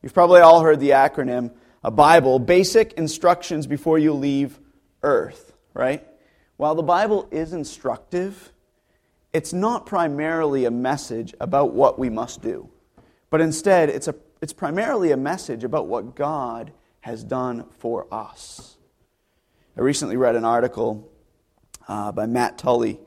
You've 0.00 0.14
probably 0.14 0.40
all 0.40 0.62
heard 0.62 0.80
the 0.80 0.90
acronym, 0.90 1.50
a 1.84 1.90
Bible, 1.90 2.38
basic 2.38 2.94
instructions 2.94 3.66
before 3.66 3.98
you 3.98 4.14
leave 4.14 4.58
earth, 5.02 5.52
right? 5.74 6.06
While 6.56 6.74
the 6.74 6.82
Bible 6.82 7.28
is 7.30 7.52
instructive, 7.52 8.52
it's 9.32 9.52
not 9.52 9.84
primarily 9.84 10.64
a 10.64 10.70
message 10.70 11.34
about 11.40 11.72
what 11.72 11.98
we 11.98 12.08
must 12.08 12.40
do, 12.40 12.70
but 13.28 13.40
instead 13.40 13.90
it's, 13.90 14.08
a, 14.08 14.14
it's 14.40 14.54
primarily 14.54 15.12
a 15.12 15.16
message 15.16 15.64
about 15.64 15.86
what 15.86 16.14
God 16.14 16.72
has 17.00 17.22
done 17.22 17.66
for 17.78 18.06
us. 18.12 18.76
I 19.76 19.82
recently 19.82 20.16
read 20.16 20.36
an 20.36 20.44
article 20.44 21.10
uh, 21.86 22.12
by 22.12 22.24
Matt 22.24 22.56
Tully. 22.56 22.98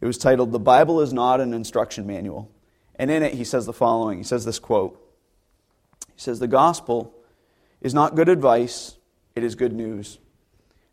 It 0.00 0.06
was 0.06 0.18
titled, 0.18 0.52
The 0.52 0.58
Bible 0.58 1.00
is 1.00 1.12
Not 1.12 1.40
an 1.40 1.54
Instruction 1.54 2.06
Manual. 2.06 2.50
And 2.96 3.10
in 3.10 3.22
it, 3.22 3.34
he 3.34 3.44
says 3.44 3.64
the 3.64 3.72
following 3.72 4.18
He 4.18 4.24
says 4.24 4.44
this 4.44 4.58
quote 4.58 5.00
He 6.14 6.20
says, 6.20 6.38
The 6.38 6.48
gospel 6.48 7.14
is 7.80 7.94
not 7.94 8.14
good 8.14 8.28
advice, 8.28 8.98
it 9.34 9.42
is 9.42 9.54
good 9.54 9.72
news. 9.72 10.18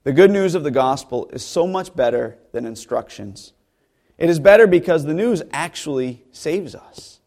The 0.06 0.14
good 0.14 0.30
news 0.30 0.54
of 0.54 0.64
the 0.64 0.70
gospel 0.70 1.28
is 1.34 1.44
so 1.44 1.66
much 1.66 1.96
better 1.96 2.38
than 2.52 2.68
instructions. 2.68 3.54
It 4.20 4.30
is 4.30 4.40
better 4.40 4.68
because 4.68 5.04
the 5.04 5.16
news 5.16 5.42
actually 5.52 6.24
saves 6.32 6.76
us. 6.76 7.20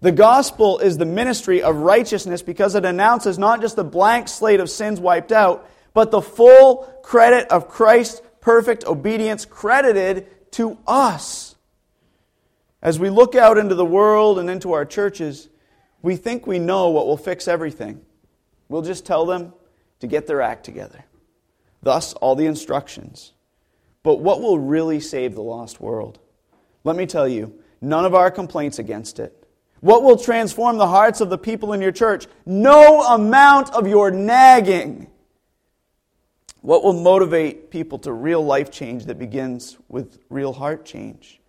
The 0.00 0.12
gospel 0.12 0.78
is 0.78 0.96
the 0.96 1.04
ministry 1.04 1.62
of 1.62 1.76
righteousness 1.76 2.40
because 2.40 2.74
it 2.74 2.86
announces 2.86 3.38
not 3.38 3.60
just 3.60 3.76
the 3.76 3.84
blank 3.84 4.28
slate 4.28 4.60
of 4.60 4.70
sins 4.70 4.98
wiped 4.98 5.30
out, 5.30 5.68
but 5.92 6.10
the 6.10 6.22
full 6.22 6.90
credit 7.02 7.48
of 7.48 7.68
Christ's 7.68 8.22
perfect 8.40 8.84
obedience 8.84 9.44
credited 9.44 10.26
to 10.52 10.78
us. 10.86 11.54
As 12.80 12.98
we 12.98 13.10
look 13.10 13.34
out 13.34 13.58
into 13.58 13.74
the 13.74 13.84
world 13.84 14.38
and 14.38 14.48
into 14.48 14.72
our 14.72 14.86
churches, 14.86 15.50
we 16.00 16.16
think 16.16 16.46
we 16.46 16.58
know 16.58 16.88
what 16.88 17.06
will 17.06 17.18
fix 17.18 17.46
everything. 17.46 18.00
We'll 18.70 18.80
just 18.80 19.04
tell 19.04 19.26
them 19.26 19.52
to 20.00 20.06
get 20.06 20.26
their 20.26 20.40
act 20.40 20.64
together. 20.64 21.04
Thus, 21.82 22.12
all 22.14 22.36
the 22.36 22.46
instructions. 22.46 23.32
But 24.02 24.16
what 24.16 24.40
will 24.40 24.58
really 24.58 25.00
save 25.00 25.34
the 25.34 25.42
lost 25.42 25.80
world? 25.80 26.18
Let 26.84 26.96
me 26.96 27.06
tell 27.06 27.28
you, 27.28 27.58
none 27.80 28.04
of 28.04 28.14
our 28.14 28.30
complaints 28.30 28.78
against 28.78 29.18
it. 29.18 29.38
What 29.80 30.02
will 30.02 30.16
transform 30.16 30.78
the 30.78 30.86
hearts 30.86 31.20
of 31.20 31.28
the 31.28 31.38
people 31.38 31.72
in 31.72 31.80
your 31.80 31.92
church? 31.92 32.26
No 32.46 33.02
amount 33.02 33.74
of 33.74 33.88
your 33.88 34.10
nagging. 34.10 35.08
What 36.60 36.84
will 36.84 36.92
motivate 36.92 37.70
people 37.70 37.98
to 38.00 38.12
real 38.12 38.44
life 38.44 38.70
change 38.70 39.06
that 39.06 39.18
begins 39.18 39.76
with 39.88 40.20
real 40.30 40.52
heart 40.52 40.84
change? 40.84 41.40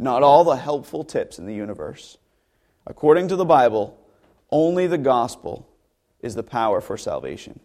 Not 0.00 0.24
all 0.24 0.42
the 0.42 0.56
helpful 0.56 1.04
tips 1.04 1.38
in 1.38 1.46
the 1.46 1.54
universe. 1.54 2.18
According 2.84 3.28
to 3.28 3.36
the 3.36 3.44
Bible, 3.44 3.96
only 4.50 4.88
the 4.88 4.98
gospel 4.98 5.68
is 6.20 6.34
the 6.34 6.42
power 6.42 6.80
for 6.80 6.96
salvation. 6.96 7.60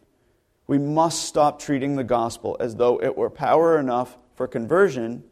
We 0.68 0.78
must 0.78 1.24
stop 1.24 1.60
treating 1.60 1.96
the 1.96 2.04
gospel 2.04 2.58
as 2.60 2.76
though 2.76 3.02
it 3.02 3.18
were 3.18 3.30
power 3.30 3.78
enough 3.78 4.18
for 4.36 4.48
conversion 4.48 5.24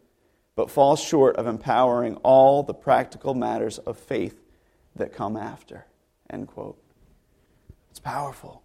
but 0.55 0.69
falls 0.69 1.01
short 1.01 1.37
of 1.37 1.47
empowering 1.47 2.17
all 2.17 2.63
the 2.63 2.73
practical 2.73 3.33
matters 3.33 3.77
of 3.79 3.97
faith 3.97 4.39
that 4.95 5.13
come 5.13 5.37
after. 5.37 5.85
End 6.29 6.47
quote. 6.47 6.77
It's 7.89 7.99
powerful. 7.99 8.61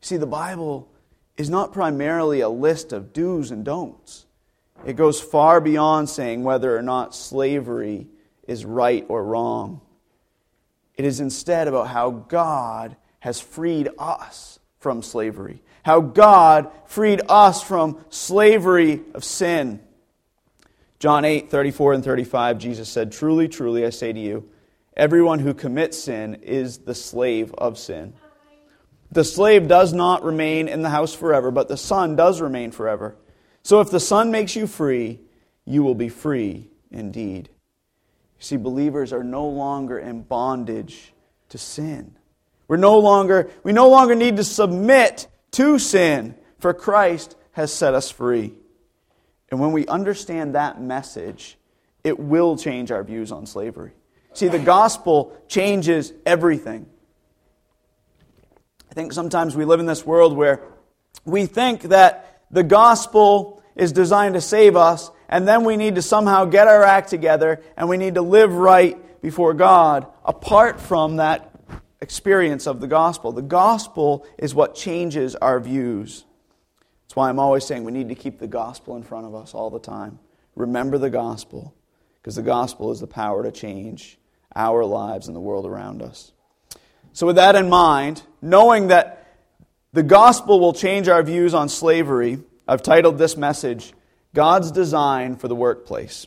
See, 0.00 0.16
the 0.16 0.26
Bible 0.26 0.88
is 1.36 1.50
not 1.50 1.72
primarily 1.72 2.40
a 2.40 2.48
list 2.48 2.92
of 2.92 3.12
do's 3.12 3.50
and 3.50 3.64
don'ts. 3.64 4.26
It 4.84 4.94
goes 4.94 5.20
far 5.20 5.60
beyond 5.60 6.08
saying 6.08 6.44
whether 6.44 6.76
or 6.76 6.82
not 6.82 7.14
slavery 7.14 8.06
is 8.46 8.64
right 8.64 9.04
or 9.08 9.24
wrong. 9.24 9.80
It 10.94 11.04
is 11.04 11.20
instead 11.20 11.68
about 11.68 11.88
how 11.88 12.10
God 12.10 12.96
has 13.20 13.40
freed 13.40 13.88
us 13.98 14.58
from 14.78 15.02
slavery, 15.02 15.62
how 15.86 16.00
God 16.00 16.68
freed 16.86 17.20
us 17.28 17.62
from 17.62 18.04
slavery 18.10 19.02
of 19.14 19.22
sin. 19.22 19.78
John 20.98 21.24
8, 21.24 21.48
34 21.48 21.92
and 21.92 22.02
35, 22.02 22.58
Jesus 22.58 22.88
said, 22.88 23.12
Truly, 23.12 23.46
truly, 23.46 23.86
I 23.86 23.90
say 23.90 24.12
to 24.12 24.18
you, 24.18 24.48
everyone 24.96 25.38
who 25.38 25.54
commits 25.54 25.96
sin 25.96 26.40
is 26.42 26.78
the 26.78 26.94
slave 26.96 27.54
of 27.56 27.78
sin. 27.78 28.14
The 29.12 29.22
slave 29.22 29.68
does 29.68 29.92
not 29.92 30.24
remain 30.24 30.66
in 30.66 30.82
the 30.82 30.90
house 30.90 31.14
forever, 31.14 31.52
but 31.52 31.68
the 31.68 31.76
son 31.76 32.16
does 32.16 32.40
remain 32.40 32.72
forever. 32.72 33.14
So 33.62 33.80
if 33.80 33.88
the 33.88 34.00
son 34.00 34.32
makes 34.32 34.56
you 34.56 34.66
free, 34.66 35.20
you 35.64 35.84
will 35.84 35.94
be 35.94 36.08
free 36.08 36.68
indeed. 36.90 37.48
You 38.40 38.44
see, 38.44 38.56
believers 38.56 39.12
are 39.12 39.22
no 39.22 39.46
longer 39.46 40.00
in 40.00 40.22
bondage 40.22 41.12
to 41.50 41.58
sin. 41.58 42.16
We're 42.66 42.76
no 42.76 42.98
longer, 42.98 43.52
we 43.62 43.72
no 43.72 43.88
longer 43.88 44.16
need 44.16 44.38
to 44.38 44.42
submit 44.42 45.28
to 45.56 45.78
sin, 45.78 46.34
for 46.58 46.74
Christ 46.74 47.36
has 47.52 47.72
set 47.72 47.94
us 47.94 48.10
free. 48.10 48.52
And 49.50 49.58
when 49.58 49.72
we 49.72 49.86
understand 49.86 50.54
that 50.54 50.80
message, 50.80 51.56
it 52.04 52.18
will 52.18 52.56
change 52.56 52.90
our 52.90 53.02
views 53.02 53.32
on 53.32 53.46
slavery. 53.46 53.92
See, 54.34 54.48
the 54.48 54.58
gospel 54.58 55.34
changes 55.48 56.12
everything. 56.26 56.86
I 58.90 58.94
think 58.94 59.14
sometimes 59.14 59.56
we 59.56 59.64
live 59.64 59.80
in 59.80 59.86
this 59.86 60.04
world 60.04 60.36
where 60.36 60.60
we 61.24 61.46
think 61.46 61.82
that 61.84 62.42
the 62.50 62.62
gospel 62.62 63.62
is 63.74 63.92
designed 63.92 64.34
to 64.34 64.42
save 64.42 64.76
us, 64.76 65.10
and 65.26 65.48
then 65.48 65.64
we 65.64 65.76
need 65.76 65.94
to 65.94 66.02
somehow 66.02 66.44
get 66.44 66.68
our 66.68 66.82
act 66.82 67.08
together 67.08 67.62
and 67.78 67.88
we 67.88 67.96
need 67.96 68.14
to 68.16 68.22
live 68.22 68.52
right 68.52 69.22
before 69.22 69.54
God 69.54 70.06
apart 70.22 70.80
from 70.80 71.16
that 71.16 71.55
experience 72.00 72.66
of 72.66 72.80
the 72.80 72.86
gospel. 72.86 73.32
The 73.32 73.42
gospel 73.42 74.26
is 74.38 74.54
what 74.54 74.74
changes 74.74 75.34
our 75.36 75.60
views. 75.60 76.24
That's 77.04 77.16
why 77.16 77.28
I'm 77.28 77.38
always 77.38 77.64
saying 77.64 77.84
we 77.84 77.92
need 77.92 78.08
to 78.08 78.14
keep 78.14 78.38
the 78.38 78.46
gospel 78.46 78.96
in 78.96 79.02
front 79.02 79.26
of 79.26 79.34
us 79.34 79.54
all 79.54 79.70
the 79.70 79.78
time. 79.78 80.18
Remember 80.54 80.98
the 80.98 81.10
gospel, 81.10 81.74
because 82.16 82.36
the 82.36 82.42
gospel 82.42 82.90
is 82.90 83.00
the 83.00 83.06
power 83.06 83.42
to 83.42 83.52
change 83.52 84.18
our 84.54 84.84
lives 84.84 85.26
and 85.26 85.36
the 85.36 85.40
world 85.40 85.66
around 85.66 86.02
us. 86.02 86.32
So, 87.12 87.26
with 87.26 87.36
that 87.36 87.54
in 87.54 87.68
mind, 87.68 88.22
knowing 88.42 88.88
that 88.88 89.26
the 89.92 90.02
gospel 90.02 90.60
will 90.60 90.72
change 90.72 91.08
our 91.08 91.22
views 91.22 91.54
on 91.54 91.68
slavery, 91.68 92.38
I've 92.68 92.82
titled 92.82 93.18
this 93.18 93.36
message, 93.36 93.92
God's 94.34 94.70
Design 94.70 95.36
for 95.36 95.48
the 95.48 95.54
Workplace. 95.54 96.26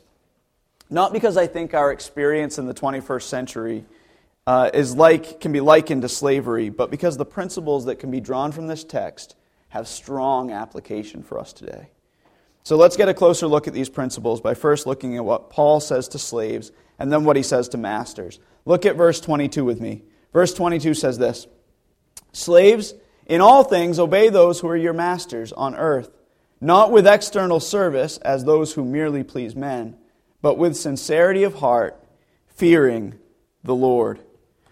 Not 0.89 1.13
because 1.13 1.37
I 1.37 1.45
think 1.45 1.73
our 1.73 1.91
experience 1.91 2.57
in 2.57 2.65
the 2.65 2.73
21st 2.73 3.23
century 3.23 3.85
uh, 4.47 4.69
is 4.73 4.95
like, 4.95 5.39
can 5.39 5.51
be 5.51 5.61
likened 5.61 6.01
to 6.01 6.09
slavery, 6.09 6.69
but 6.69 6.89
because 6.91 7.17
the 7.17 7.25
principles 7.25 7.85
that 7.85 7.97
can 7.97 8.11
be 8.11 8.19
drawn 8.19 8.51
from 8.51 8.67
this 8.67 8.83
text 8.83 9.35
have 9.69 9.87
strong 9.87 10.51
application 10.51 11.23
for 11.23 11.39
us 11.39 11.53
today. 11.53 11.89
So 12.63 12.75
let's 12.75 12.97
get 12.97 13.09
a 13.09 13.13
closer 13.13 13.47
look 13.47 13.67
at 13.67 13.73
these 13.73 13.89
principles 13.89 14.41
by 14.41 14.53
first 14.53 14.85
looking 14.85 15.15
at 15.15 15.25
what 15.25 15.49
Paul 15.49 15.79
says 15.79 16.07
to 16.09 16.19
slaves 16.19 16.71
and 16.97 17.11
then 17.11 17.23
what 17.23 17.35
he 17.35 17.43
says 17.43 17.69
to 17.69 17.77
masters. 17.77 18.39
Look 18.65 18.85
at 18.85 18.95
verse 18.95 19.21
22 19.21 19.63
with 19.63 19.79
me. 19.79 20.03
Verse 20.33 20.53
22 20.53 20.93
says 20.93 21.17
this 21.17 21.47
Slaves, 22.31 22.93
in 23.25 23.41
all 23.41 23.63
things 23.63 23.99
obey 23.99 24.29
those 24.29 24.59
who 24.59 24.67
are 24.67 24.77
your 24.77 24.93
masters 24.93 25.53
on 25.53 25.75
earth, 25.75 26.11
not 26.59 26.91
with 26.91 27.07
external 27.07 27.59
service 27.59 28.17
as 28.17 28.43
those 28.43 28.73
who 28.73 28.83
merely 28.83 29.23
please 29.23 29.55
men, 29.55 29.97
but 30.41 30.57
with 30.57 30.75
sincerity 30.75 31.43
of 31.43 31.55
heart, 31.55 32.03
fearing 32.47 33.17
the 33.63 33.75
Lord. 33.75 34.19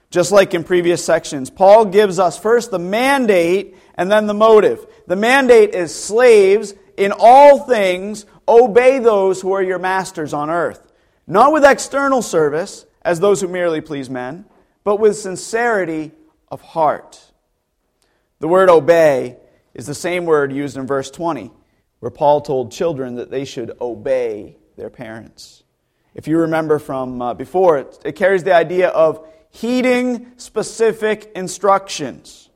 Just 0.09 0.31
like 0.31 0.53
in 0.53 0.63
previous 0.63 1.03
sections, 1.03 1.49
Paul 1.49 1.85
gives 1.85 2.17
us 2.17 2.37
first 2.37 2.71
the 2.71 2.79
mandate 2.79 3.75
and 3.95 4.09
then 4.09 4.27
the 4.27 4.33
motive. 4.33 4.85
The 5.05 5.15
mandate 5.15 5.75
is 5.75 5.93
slaves, 5.93 6.73
in 6.95 7.13
all 7.17 7.59
things, 7.59 8.25
obey 8.47 8.99
those 8.99 9.41
who 9.41 9.51
are 9.51 9.61
your 9.61 9.79
masters 9.79 10.33
on 10.33 10.49
earth, 10.49 10.91
not 11.27 11.51
with 11.51 11.65
external 11.65 12.21
service 12.21 12.85
as 13.01 13.19
those 13.19 13.41
who 13.41 13.47
merely 13.47 13.81
please 13.81 14.09
men, 14.09 14.45
but 14.83 14.97
with 14.97 15.17
sincerity 15.17 16.11
of 16.49 16.61
heart. 16.61 17.31
The 18.39 18.47
word 18.47 18.69
obey 18.69 19.37
is 19.73 19.85
the 19.85 19.95
same 19.95 20.25
word 20.25 20.53
used 20.53 20.77
in 20.77 20.87
verse 20.87 21.11
20, 21.11 21.51
where 21.99 22.11
Paul 22.11 22.41
told 22.41 22.71
children 22.71 23.15
that 23.15 23.29
they 23.29 23.45
should 23.45 23.71
obey 23.81 24.57
their 24.77 24.89
parents. 24.89 25.63
If 26.15 26.27
you 26.27 26.39
remember 26.39 26.79
from 26.79 27.21
uh, 27.21 27.33
before, 27.33 27.77
it, 27.77 27.99
it 28.05 28.11
carries 28.13 28.43
the 28.43 28.53
idea 28.55 28.89
of 28.89 29.27
heeding 29.57 30.31
specific 30.37 31.31
instructions. 31.35 32.49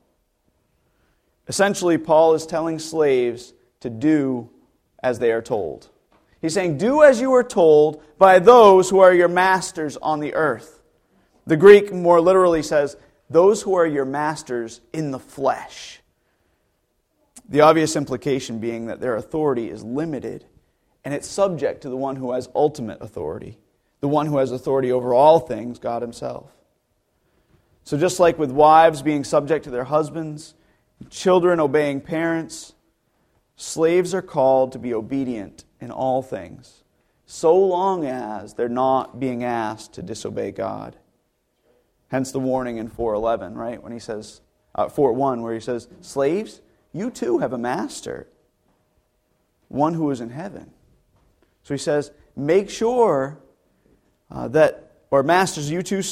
Essentially, 1.48 1.98
Paul 1.98 2.34
is 2.34 2.46
telling 2.46 2.78
slaves 2.78 3.52
to 3.80 3.90
do 3.90 4.48
as 5.02 5.18
they 5.18 5.32
are 5.32 5.42
told. 5.42 5.88
He's 6.40 6.54
saying, 6.54 6.78
Do 6.78 7.02
as 7.02 7.20
you 7.20 7.32
are 7.32 7.42
told 7.42 8.02
by 8.18 8.38
those 8.38 8.88
who 8.88 9.00
are 9.00 9.12
your 9.12 9.28
masters 9.28 9.96
on 9.96 10.20
the 10.20 10.34
earth. 10.34 10.80
The 11.44 11.56
Greek 11.56 11.92
more 11.92 12.20
literally 12.20 12.62
says, 12.62 12.96
Those 13.28 13.62
who 13.62 13.74
are 13.74 13.86
your 13.86 14.04
masters 14.04 14.80
in 14.92 15.10
the 15.10 15.18
flesh. 15.18 16.00
The 17.48 17.62
obvious 17.62 17.96
implication 17.96 18.60
being 18.60 18.86
that 18.86 19.00
their 19.00 19.16
authority 19.16 19.70
is 19.70 19.82
limited 19.82 20.44
and 21.04 21.12
it's 21.12 21.26
subject 21.26 21.82
to 21.82 21.88
the 21.88 21.96
one 21.96 22.14
who 22.14 22.30
has 22.30 22.48
ultimate 22.54 23.02
authority, 23.02 23.58
the 24.00 24.08
one 24.08 24.26
who 24.26 24.38
has 24.38 24.52
authority 24.52 24.92
over 24.92 25.12
all 25.12 25.40
things, 25.40 25.80
God 25.80 26.00
Himself. 26.00 26.52
So, 27.84 27.98
just 27.98 28.20
like 28.20 28.38
with 28.38 28.50
wives 28.50 29.02
being 29.02 29.24
subject 29.24 29.64
to 29.64 29.70
their 29.70 29.84
husbands, 29.84 30.54
children 31.10 31.60
obeying 31.60 32.00
parents, 32.00 32.74
slaves 33.56 34.14
are 34.14 34.22
called 34.22 34.72
to 34.72 34.78
be 34.78 34.94
obedient 34.94 35.64
in 35.80 35.90
all 35.90 36.22
things, 36.22 36.84
so 37.26 37.56
long 37.56 38.04
as 38.04 38.54
they're 38.54 38.68
not 38.68 39.18
being 39.18 39.42
asked 39.42 39.94
to 39.94 40.02
disobey 40.02 40.52
God. 40.52 40.96
Hence 42.08 42.30
the 42.30 42.40
warning 42.40 42.76
in 42.76 42.88
411, 42.88 43.54
right? 43.54 43.82
When 43.82 43.92
he 43.92 43.98
says, 43.98 44.42
uh, 44.74 44.86
4.1, 44.86 45.42
where 45.42 45.54
he 45.54 45.60
says, 45.60 45.88
Slaves, 46.02 46.60
you 46.92 47.10
too 47.10 47.38
have 47.38 47.52
a 47.52 47.58
master, 47.58 48.28
one 49.68 49.94
who 49.94 50.10
is 50.10 50.20
in 50.20 50.30
heaven. 50.30 50.70
So 51.62 51.74
he 51.74 51.78
says, 51.78 52.10
make 52.36 52.68
sure 52.68 53.38
uh, 54.30 54.48
that 54.48 54.81
or 55.12 55.22
masters, 55.22 55.70
you 55.70 55.82
too, 55.82 56.02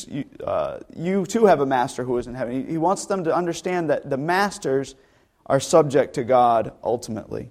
uh, 0.45 0.79
you 0.95 1.25
too 1.25 1.47
have 1.47 1.61
a 1.61 1.67
master 1.67 2.05
who 2.05 2.19
is 2.19 2.27
in 2.27 2.35
heaven. 2.35 2.67
He, 2.67 2.73
he 2.73 2.79
wants 2.79 3.07
them 3.07 3.25
to 3.25 3.35
understand 3.35 3.89
that 3.89 4.11
the 4.11 4.19
masters 4.19 4.95
are 5.47 5.59
subject 5.59 6.17
to 6.17 6.23
God 6.23 6.75
ultimately. 6.85 7.51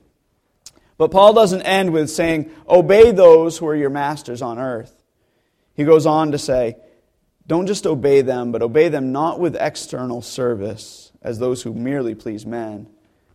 But 0.99 1.09
Paul 1.09 1.33
doesn't 1.33 1.63
end 1.63 1.91
with 1.91 2.11
saying, 2.11 2.51
Obey 2.69 3.11
those 3.11 3.57
who 3.57 3.67
are 3.67 3.75
your 3.75 3.89
masters 3.89 4.43
on 4.43 4.59
earth. 4.59 4.93
He 5.73 5.85
goes 5.85 6.05
on 6.05 6.33
to 6.33 6.37
say, 6.37 6.75
Don't 7.47 7.65
just 7.65 7.87
obey 7.87 8.21
them, 8.21 8.51
but 8.51 8.61
obey 8.61 8.89
them 8.89 9.11
not 9.11 9.39
with 9.39 9.55
external 9.59 10.21
service, 10.21 11.11
as 11.23 11.39
those 11.39 11.63
who 11.63 11.73
merely 11.73 12.13
please 12.13 12.45
men, 12.45 12.87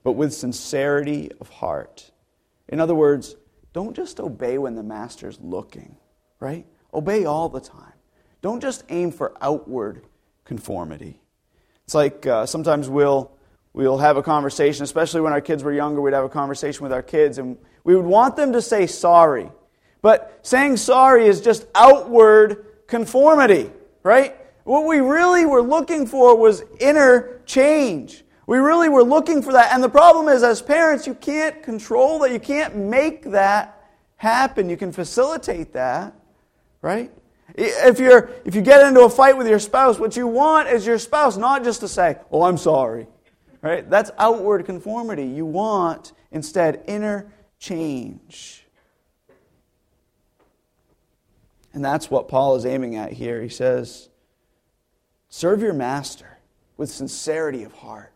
but 0.05 0.13
with 0.13 0.33
sincerity 0.33 1.33
of 1.41 1.49
heart. 1.49 2.13
In 2.69 2.79
other 2.79 2.95
words, 2.95 3.35
don't 3.73 3.97
just 3.97 4.21
obey 4.21 4.57
when 4.57 4.77
the 4.77 4.85
master's 4.85 5.41
looking, 5.41 5.97
right? 6.39 6.65
Obey 6.93 7.25
all 7.25 7.49
the 7.49 7.61
time. 7.61 7.94
Don't 8.45 8.61
just 8.61 8.85
aim 8.91 9.11
for 9.11 9.33
outward 9.41 10.03
conformity. 10.45 11.19
It's 11.87 11.95
like 11.95 12.27
uh, 12.27 12.45
sometimes 12.45 12.91
we'll, 12.91 13.33
we'll 13.73 13.97
have 13.97 14.19
a 14.19 14.23
conversation, 14.23 14.85
especially 14.85 15.23
when 15.23 15.33
our 15.33 15.41
kids 15.41 15.65
were 15.65 15.73
younger, 15.73 16.03
we'd 16.03 16.13
have 16.13 16.27
a 16.27 16.29
conversation 16.29 16.83
with 16.83 16.93
our 16.93 17.01
kids, 17.01 17.39
and 17.39 17.57
we 17.85 17.97
would 17.97 18.05
want 18.05 18.37
them 18.37 18.53
to 18.53 18.61
say 18.61 18.87
sorry. 18.87 19.51
But 20.03 20.41
saying 20.43 20.77
sorry 20.77 21.27
is 21.27 21.41
just 21.41 21.67
outward 21.75 22.67
conformity, 22.87 23.71
right? 24.03 24.37
What 24.65 24.85
we 24.85 24.99
really 24.99 25.47
were 25.47 25.63
looking 25.63 26.07
for 26.07 26.37
was 26.37 26.65
inner 26.81 27.41
change. 27.47 28.25
We 28.47 28.59
really 28.59 28.91
were 28.91 29.05
looking 29.05 29.41
for 29.41 29.55
that. 29.55 29.73
And 29.73 29.83
the 29.83 29.89
problem 29.89 30.29
is, 30.29 30.43
as 30.43 30.61
parents, 30.61 31.07
you 31.07 31.15
can't 31.15 31.63
control 31.63 32.19
that. 32.19 32.31
You 32.31 32.41
can't 32.41 32.77
make 32.77 33.23
that 33.31 33.83
happen. 34.17 34.69
You 34.69 34.77
can 34.77 34.93
facilitate 34.93 35.73
that, 35.73 36.13
right? 36.83 37.11
If, 37.55 38.01
you're, 38.01 38.31
if 38.45 38.55
you 38.55 38.63
get 38.63 38.87
into 38.87 39.03
a 39.03 39.11
fight 39.11 39.37
with 39.37 39.47
your 39.47 39.61
spouse, 39.61 39.99
what 39.99 40.17
you 40.17 40.27
want 40.27 40.69
is 40.69 40.85
your 40.85 40.99
spouse 40.99 41.37
not 41.37 41.63
just 41.63 41.81
to 41.81 41.89
say, 41.89 42.19
Oh, 42.31 42.43
I'm 42.43 42.59
sorry. 42.59 43.07
Right? 43.63 43.89
That's 43.89 44.11
outward 44.19 44.67
conformity. 44.67 45.25
You 45.25 45.47
want, 45.47 46.13
instead, 46.33 46.83
inner 46.87 47.33
change. 47.59 48.67
And 51.73 51.85
that's 51.85 52.11
what 52.11 52.29
Paul 52.29 52.57
is 52.57 52.67
aiming 52.67 52.97
at 52.97 53.13
here. 53.13 53.41
He 53.41 53.49
says, 53.49 54.09
Serve 55.29 55.63
your 55.63 55.73
master 55.73 56.39
with 56.77 56.91
sincerity 56.91 57.65
of 57.65 57.73
heart, 57.73 58.13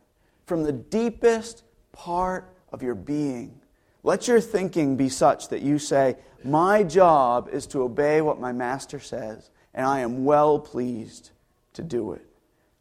from 0.47 0.65
the 0.65 0.73
deepest 0.73 1.65
part 1.93 2.53
of 2.73 2.83
your 2.83 2.95
being. 2.95 3.61
Let 4.03 4.29
your 4.29 4.41
thinking 4.41 4.97
be 4.97 5.09
such 5.09 5.49
that 5.49 5.63
you 5.63 5.79
say, 5.79 6.17
my 6.45 6.83
job 6.83 7.49
is 7.53 7.67
to 7.69 7.83
obey 7.83 8.21
what 8.21 8.41
my 8.41 8.53
master 8.53 9.01
says, 9.01 9.51
and 9.75 9.87
I 9.87 10.01
am 10.01 10.25
well 10.25 10.59
pleased 10.59 11.31
to 11.75 11.83
do 11.83 12.13
it. 12.13 12.25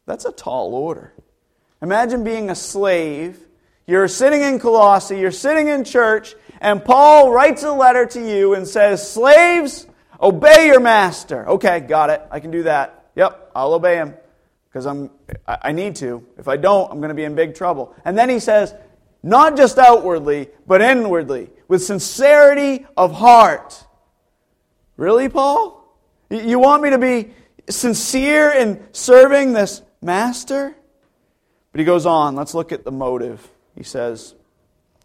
That's 0.06 0.24
a 0.24 0.32
tall 0.32 0.74
order. 0.74 1.12
Imagine 1.82 2.24
being 2.24 2.50
a 2.50 2.54
slave. 2.54 3.38
You're 3.86 4.08
sitting 4.08 4.42
in 4.42 4.58
Colossae, 4.58 5.18
you're 5.18 5.30
sitting 5.30 5.68
in 5.68 5.84
church, 5.84 6.34
and 6.60 6.84
Paul 6.84 7.32
writes 7.32 7.62
a 7.62 7.72
letter 7.72 8.04
to 8.06 8.20
you 8.20 8.54
and 8.54 8.66
says, 8.66 9.10
Slaves, 9.10 9.86
obey 10.20 10.66
your 10.66 10.80
master. 10.80 11.48
Okay, 11.48 11.80
got 11.80 12.10
it. 12.10 12.22
I 12.30 12.40
can 12.40 12.50
do 12.50 12.64
that. 12.64 13.10
Yep, 13.16 13.52
I'll 13.54 13.74
obey 13.74 13.96
him 13.96 14.14
because 14.68 14.86
I'm 14.86 15.10
I 15.46 15.72
need 15.72 15.96
to. 15.96 16.26
If 16.36 16.48
I 16.48 16.56
don't, 16.56 16.90
I'm 16.90 16.98
going 16.98 17.08
to 17.08 17.14
be 17.14 17.24
in 17.24 17.34
big 17.34 17.54
trouble. 17.54 17.94
And 18.04 18.16
then 18.16 18.28
he 18.28 18.40
says, 18.40 18.74
not 19.22 19.56
just 19.56 19.78
outwardly, 19.78 20.48
but 20.66 20.80
inwardly, 20.80 21.50
with 21.68 21.84
sincerity 21.84 22.86
of 22.96 23.12
heart. 23.12 23.84
Really, 24.96 25.28
Paul? 25.28 25.84
You 26.30 26.58
want 26.58 26.82
me 26.82 26.90
to 26.90 26.98
be 26.98 27.30
sincere 27.70 28.50
in 28.50 28.86
serving 28.92 29.52
this 29.52 29.82
master? 30.02 30.74
But 31.72 31.78
he 31.78 31.84
goes 31.84 32.06
on. 32.06 32.34
Let's 32.34 32.54
look 32.54 32.72
at 32.72 32.84
the 32.84 32.90
motive. 32.90 33.46
He 33.76 33.84
says, 33.84 34.34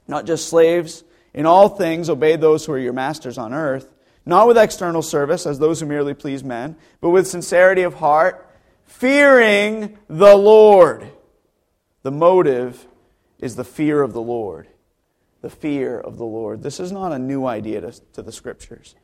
Not 0.07 0.25
just 0.25 0.47
slaves, 0.47 1.03
in 1.33 1.45
all 1.45 1.69
things 1.69 2.09
obey 2.09 2.35
those 2.35 2.65
who 2.65 2.73
are 2.73 2.79
your 2.79 2.93
masters 2.93 3.37
on 3.37 3.53
earth, 3.53 3.93
not 4.25 4.47
with 4.47 4.57
external 4.57 5.01
service 5.01 5.45
as 5.45 5.59
those 5.59 5.79
who 5.79 5.85
merely 5.85 6.13
please 6.13 6.43
men, 6.43 6.77
but 7.01 7.09
with 7.09 7.27
sincerity 7.27 7.81
of 7.81 7.95
heart, 7.95 8.49
fearing 8.85 9.97
the 10.07 10.35
Lord. 10.35 11.07
The 12.03 12.11
motive 12.11 12.87
is 13.39 13.55
the 13.55 13.63
fear 13.63 14.01
of 14.01 14.13
the 14.13 14.21
Lord. 14.21 14.67
The 15.43 15.51
fear 15.51 15.99
of 15.99 16.17
the 16.17 16.25
Lord. 16.25 16.63
This 16.63 16.79
is 16.79 16.91
not 16.91 17.11
a 17.11 17.19
new 17.19 17.45
idea 17.45 17.81
to, 17.81 17.91
to 18.13 18.23
the 18.23 18.31
scriptures. 18.31 18.95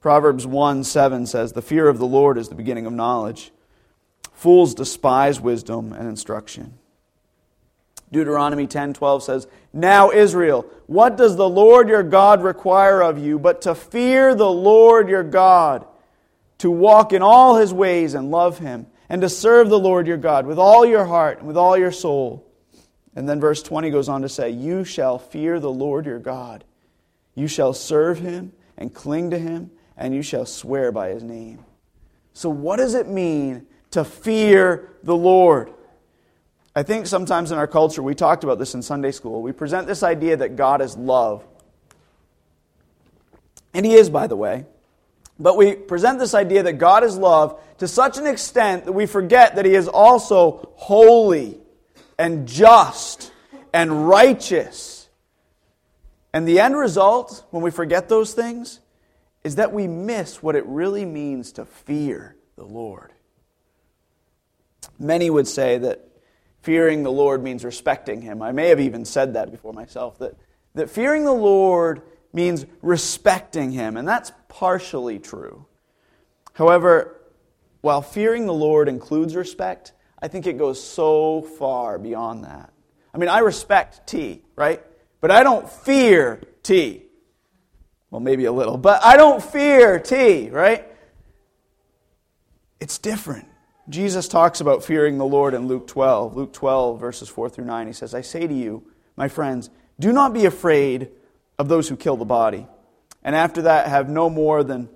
Proverbs 0.00 0.46
1 0.46 0.84
7 0.84 1.26
says, 1.26 1.52
The 1.52 1.62
fear 1.62 1.88
of 1.88 1.98
the 1.98 2.06
Lord 2.06 2.38
is 2.38 2.48
the 2.48 2.54
beginning 2.54 2.86
of 2.86 2.92
knowledge. 2.92 3.50
Fools 4.32 4.74
despise 4.74 5.40
wisdom 5.40 5.92
and 5.92 6.08
instruction. 6.08 6.78
Deuteronomy 8.12 8.66
10:12 8.66 9.22
says, 9.22 9.46
"Now 9.72 10.10
Israel, 10.10 10.64
what 10.86 11.16
does 11.16 11.36
the 11.36 11.48
Lord 11.48 11.88
your 11.88 12.02
God 12.02 12.42
require 12.42 13.02
of 13.02 13.18
you 13.18 13.38
but 13.38 13.60
to 13.62 13.74
fear 13.74 14.34
the 14.34 14.50
Lord 14.50 15.08
your 15.08 15.22
God, 15.22 15.84
to 16.58 16.70
walk 16.70 17.12
in 17.12 17.20
all 17.20 17.56
his 17.56 17.74
ways 17.74 18.14
and 18.14 18.30
love 18.30 18.58
him, 18.58 18.86
and 19.08 19.20
to 19.22 19.28
serve 19.28 19.68
the 19.68 19.78
Lord 19.78 20.06
your 20.06 20.16
God 20.16 20.46
with 20.46 20.58
all 20.58 20.86
your 20.86 21.04
heart 21.04 21.38
and 21.38 21.48
with 21.48 21.56
all 21.56 21.76
your 21.76 21.92
soul, 21.92 22.46
and 23.18 23.28
then 23.28 23.40
verse 23.40 23.64
20 23.64 23.90
goes 23.90 24.08
on 24.08 24.22
to 24.22 24.28
say, 24.28 24.48
You 24.48 24.84
shall 24.84 25.18
fear 25.18 25.58
the 25.58 25.72
Lord 25.72 26.06
your 26.06 26.20
God. 26.20 26.62
You 27.34 27.48
shall 27.48 27.74
serve 27.74 28.20
him 28.20 28.52
and 28.76 28.94
cling 28.94 29.30
to 29.30 29.38
him, 29.40 29.72
and 29.96 30.14
you 30.14 30.22
shall 30.22 30.46
swear 30.46 30.92
by 30.92 31.08
his 31.08 31.24
name. 31.24 31.64
So, 32.32 32.48
what 32.48 32.76
does 32.76 32.94
it 32.94 33.08
mean 33.08 33.66
to 33.90 34.04
fear 34.04 34.92
the 35.02 35.16
Lord? 35.16 35.72
I 36.76 36.84
think 36.84 37.08
sometimes 37.08 37.50
in 37.50 37.58
our 37.58 37.66
culture, 37.66 38.04
we 38.04 38.14
talked 38.14 38.44
about 38.44 38.60
this 38.60 38.74
in 38.74 38.82
Sunday 38.82 39.10
school, 39.10 39.42
we 39.42 39.50
present 39.50 39.88
this 39.88 40.04
idea 40.04 40.36
that 40.36 40.54
God 40.54 40.80
is 40.80 40.96
love. 40.96 41.44
And 43.74 43.84
he 43.84 43.94
is, 43.94 44.08
by 44.08 44.28
the 44.28 44.36
way. 44.36 44.64
But 45.40 45.56
we 45.56 45.74
present 45.74 46.20
this 46.20 46.34
idea 46.34 46.62
that 46.62 46.74
God 46.74 47.02
is 47.02 47.16
love 47.16 47.60
to 47.78 47.88
such 47.88 48.16
an 48.16 48.28
extent 48.28 48.84
that 48.84 48.92
we 48.92 49.06
forget 49.06 49.56
that 49.56 49.64
he 49.64 49.74
is 49.74 49.88
also 49.88 50.70
holy 50.76 51.58
and 52.18 52.48
just 52.48 53.32
and 53.72 54.08
righteous. 54.08 55.08
And 56.32 56.46
the 56.46 56.60
end 56.60 56.76
result, 56.76 57.46
when 57.50 57.62
we 57.62 57.70
forget 57.70 58.08
those 58.08 58.34
things, 58.34 58.80
is 59.44 59.56
that 59.56 59.72
we 59.72 59.86
miss 59.86 60.42
what 60.42 60.56
it 60.56 60.66
really 60.66 61.04
means 61.04 61.52
to 61.52 61.64
fear 61.64 62.36
the 62.56 62.64
Lord. 62.64 63.12
Many 64.98 65.30
would 65.30 65.46
say 65.46 65.78
that 65.78 66.06
fearing 66.60 67.02
the 67.02 67.12
Lord 67.12 67.42
means 67.42 67.64
respecting 67.64 68.20
Him. 68.20 68.42
I 68.42 68.52
may 68.52 68.68
have 68.68 68.80
even 68.80 69.04
said 69.04 69.34
that 69.34 69.50
before 69.50 69.72
myself, 69.72 70.18
that, 70.18 70.34
that 70.74 70.90
fearing 70.90 71.24
the 71.24 71.32
Lord 71.32 72.02
means 72.32 72.66
respecting 72.82 73.70
Him, 73.72 73.96
and 73.96 74.06
that's 74.06 74.32
partially 74.48 75.18
true. 75.18 75.66
However, 76.54 77.20
while 77.80 78.02
fearing 78.02 78.46
the 78.46 78.52
Lord 78.52 78.88
includes 78.88 79.36
respect, 79.36 79.92
I 80.20 80.28
think 80.28 80.46
it 80.46 80.58
goes 80.58 80.82
so 80.82 81.42
far 81.42 81.98
beyond 81.98 82.44
that. 82.44 82.72
I 83.14 83.18
mean, 83.18 83.28
I 83.28 83.38
respect 83.38 84.06
T, 84.06 84.42
right? 84.56 84.82
But 85.20 85.30
I 85.30 85.42
don't 85.42 85.68
fear 85.68 86.40
T. 86.62 87.04
Well, 88.10 88.20
maybe 88.20 88.46
a 88.46 88.52
little, 88.52 88.76
but 88.76 89.04
I 89.04 89.16
don't 89.16 89.42
fear 89.42 89.98
T, 89.98 90.50
right? 90.50 90.86
It's 92.80 92.98
different. 92.98 93.46
Jesus 93.88 94.28
talks 94.28 94.60
about 94.60 94.84
fearing 94.84 95.18
the 95.18 95.24
Lord 95.24 95.54
in 95.54 95.66
Luke 95.66 95.86
12. 95.86 96.36
Luke 96.36 96.52
12, 96.52 97.00
verses 97.00 97.28
4 97.28 97.48
through 97.48 97.64
9. 97.64 97.86
He 97.86 97.92
says, 97.92 98.14
I 98.14 98.20
say 98.20 98.46
to 98.46 98.54
you, 98.54 98.84
my 99.16 99.28
friends, 99.28 99.70
do 99.98 100.12
not 100.12 100.32
be 100.32 100.44
afraid 100.44 101.10
of 101.58 101.68
those 101.68 101.88
who 101.88 101.96
kill 101.96 102.16
the 102.16 102.24
body, 102.24 102.66
and 103.24 103.34
after 103.34 103.62
that 103.62 103.88
have 103.88 104.08
no 104.08 104.30
more 104.30 104.62
than 104.62 104.88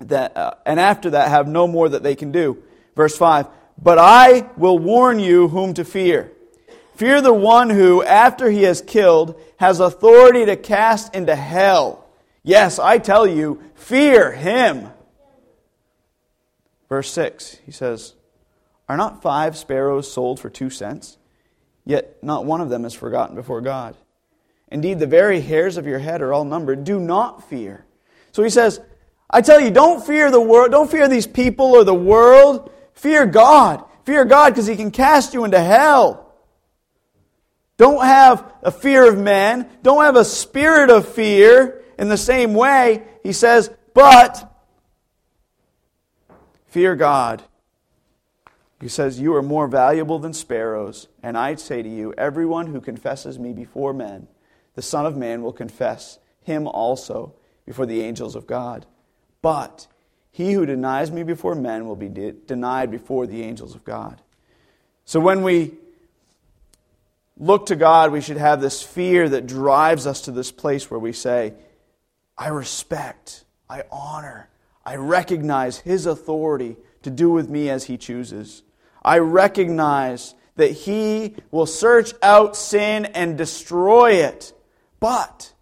that, 0.00 0.36
uh, 0.36 0.54
and 0.66 0.80
after 0.80 1.10
that 1.10 1.28
have 1.28 1.46
no 1.46 1.68
more 1.68 1.88
that 1.88 2.02
they 2.02 2.16
can 2.16 2.32
do. 2.32 2.62
Verse 2.96 3.16
5 3.16 3.46
But 3.80 3.98
I 3.98 4.50
will 4.56 4.78
warn 4.78 5.20
you 5.20 5.48
whom 5.48 5.74
to 5.74 5.84
fear. 5.84 6.32
Fear 6.96 7.20
the 7.20 7.32
one 7.32 7.70
who, 7.70 8.02
after 8.02 8.50
he 8.50 8.64
has 8.64 8.82
killed, 8.82 9.40
has 9.58 9.78
authority 9.78 10.44
to 10.46 10.56
cast 10.56 11.14
into 11.14 11.36
hell. 11.36 12.08
Yes, 12.42 12.78
I 12.78 12.98
tell 12.98 13.26
you, 13.26 13.62
fear 13.74 14.32
him. 14.32 14.88
Verse 16.88 17.10
6, 17.12 17.58
he 17.64 17.70
says, 17.70 18.14
Are 18.88 18.96
not 18.96 19.22
five 19.22 19.56
sparrows 19.56 20.10
sold 20.10 20.40
for 20.40 20.50
two 20.50 20.70
cents? 20.70 21.18
Yet 21.84 22.22
not 22.22 22.44
one 22.44 22.60
of 22.60 22.70
them 22.70 22.84
is 22.84 22.94
forgotten 22.94 23.36
before 23.36 23.60
God. 23.60 23.94
Indeed, 24.70 24.98
the 24.98 25.06
very 25.06 25.40
hairs 25.40 25.76
of 25.76 25.86
your 25.86 25.98
head 25.98 26.20
are 26.20 26.32
all 26.32 26.44
numbered. 26.44 26.84
Do 26.84 26.98
not 26.98 27.48
fear. 27.48 27.84
So 28.32 28.42
he 28.42 28.50
says, 28.50 28.80
I 29.30 29.40
tell 29.40 29.60
you, 29.60 29.70
don't 29.70 30.04
fear 30.04 30.30
the 30.30 30.40
world, 30.40 30.70
don't 30.70 30.90
fear 30.90 31.08
these 31.08 31.26
people 31.26 31.66
or 31.66 31.84
the 31.84 31.94
world. 31.94 32.70
Fear 32.98 33.26
God. 33.26 33.84
Fear 34.04 34.24
God 34.24 34.50
because 34.50 34.66
he 34.66 34.74
can 34.74 34.90
cast 34.90 35.32
you 35.32 35.44
into 35.44 35.60
hell. 35.60 36.34
Don't 37.76 38.04
have 38.04 38.52
a 38.62 38.72
fear 38.72 39.08
of 39.08 39.16
man. 39.16 39.68
Don't 39.82 40.02
have 40.02 40.16
a 40.16 40.24
spirit 40.24 40.90
of 40.90 41.06
fear 41.06 41.84
in 41.96 42.08
the 42.08 42.16
same 42.16 42.54
way. 42.54 43.04
He 43.22 43.32
says, 43.32 43.70
but 43.94 44.52
fear 46.66 46.96
God. 46.96 47.44
He 48.80 48.88
says, 48.88 49.20
You 49.20 49.34
are 49.36 49.42
more 49.42 49.68
valuable 49.68 50.18
than 50.18 50.32
sparrows. 50.32 51.06
And 51.22 51.38
I 51.38 51.54
say 51.54 51.82
to 51.82 51.88
you, 51.88 52.12
everyone 52.18 52.66
who 52.66 52.80
confesses 52.80 53.38
me 53.38 53.52
before 53.52 53.92
men, 53.92 54.26
the 54.74 54.82
Son 54.82 55.06
of 55.06 55.16
Man 55.16 55.42
will 55.42 55.52
confess 55.52 56.18
him 56.42 56.66
also 56.66 57.34
before 57.64 57.86
the 57.86 58.02
angels 58.02 58.34
of 58.34 58.46
God. 58.48 58.86
But 59.40 59.86
he 60.38 60.52
who 60.52 60.64
denies 60.64 61.10
me 61.10 61.24
before 61.24 61.56
men 61.56 61.84
will 61.84 61.96
be 61.96 62.08
de- 62.08 62.30
denied 62.30 62.92
before 62.92 63.26
the 63.26 63.42
angels 63.42 63.74
of 63.74 63.82
God. 63.82 64.22
So 65.04 65.18
when 65.18 65.42
we 65.42 65.74
look 67.36 67.66
to 67.66 67.74
God, 67.74 68.12
we 68.12 68.20
should 68.20 68.36
have 68.36 68.60
this 68.60 68.80
fear 68.80 69.28
that 69.28 69.48
drives 69.48 70.06
us 70.06 70.20
to 70.22 70.30
this 70.30 70.52
place 70.52 70.88
where 70.92 71.00
we 71.00 71.12
say, 71.12 71.54
I 72.36 72.50
respect, 72.50 73.46
I 73.68 73.82
honor, 73.90 74.48
I 74.86 74.94
recognize 74.94 75.78
his 75.78 76.06
authority 76.06 76.76
to 77.02 77.10
do 77.10 77.30
with 77.30 77.50
me 77.50 77.68
as 77.68 77.86
he 77.86 77.96
chooses. 77.96 78.62
I 79.02 79.18
recognize 79.18 80.36
that 80.54 80.70
he 80.70 81.34
will 81.50 81.66
search 81.66 82.12
out 82.22 82.54
sin 82.54 83.06
and 83.06 83.36
destroy 83.36 84.12
it. 84.12 84.52
But, 85.00 85.52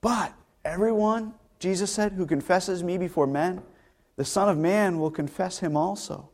but, 0.00 0.32
everyone 0.64 1.34
Jesus 1.58 1.90
said, 1.90 2.12
Who 2.12 2.26
confesses 2.26 2.82
me 2.82 2.98
before 2.98 3.26
men, 3.26 3.62
the 4.16 4.24
Son 4.24 4.48
of 4.48 4.58
Man 4.58 4.98
will 4.98 5.10
confess 5.10 5.58
him 5.58 5.76
also 5.76 6.30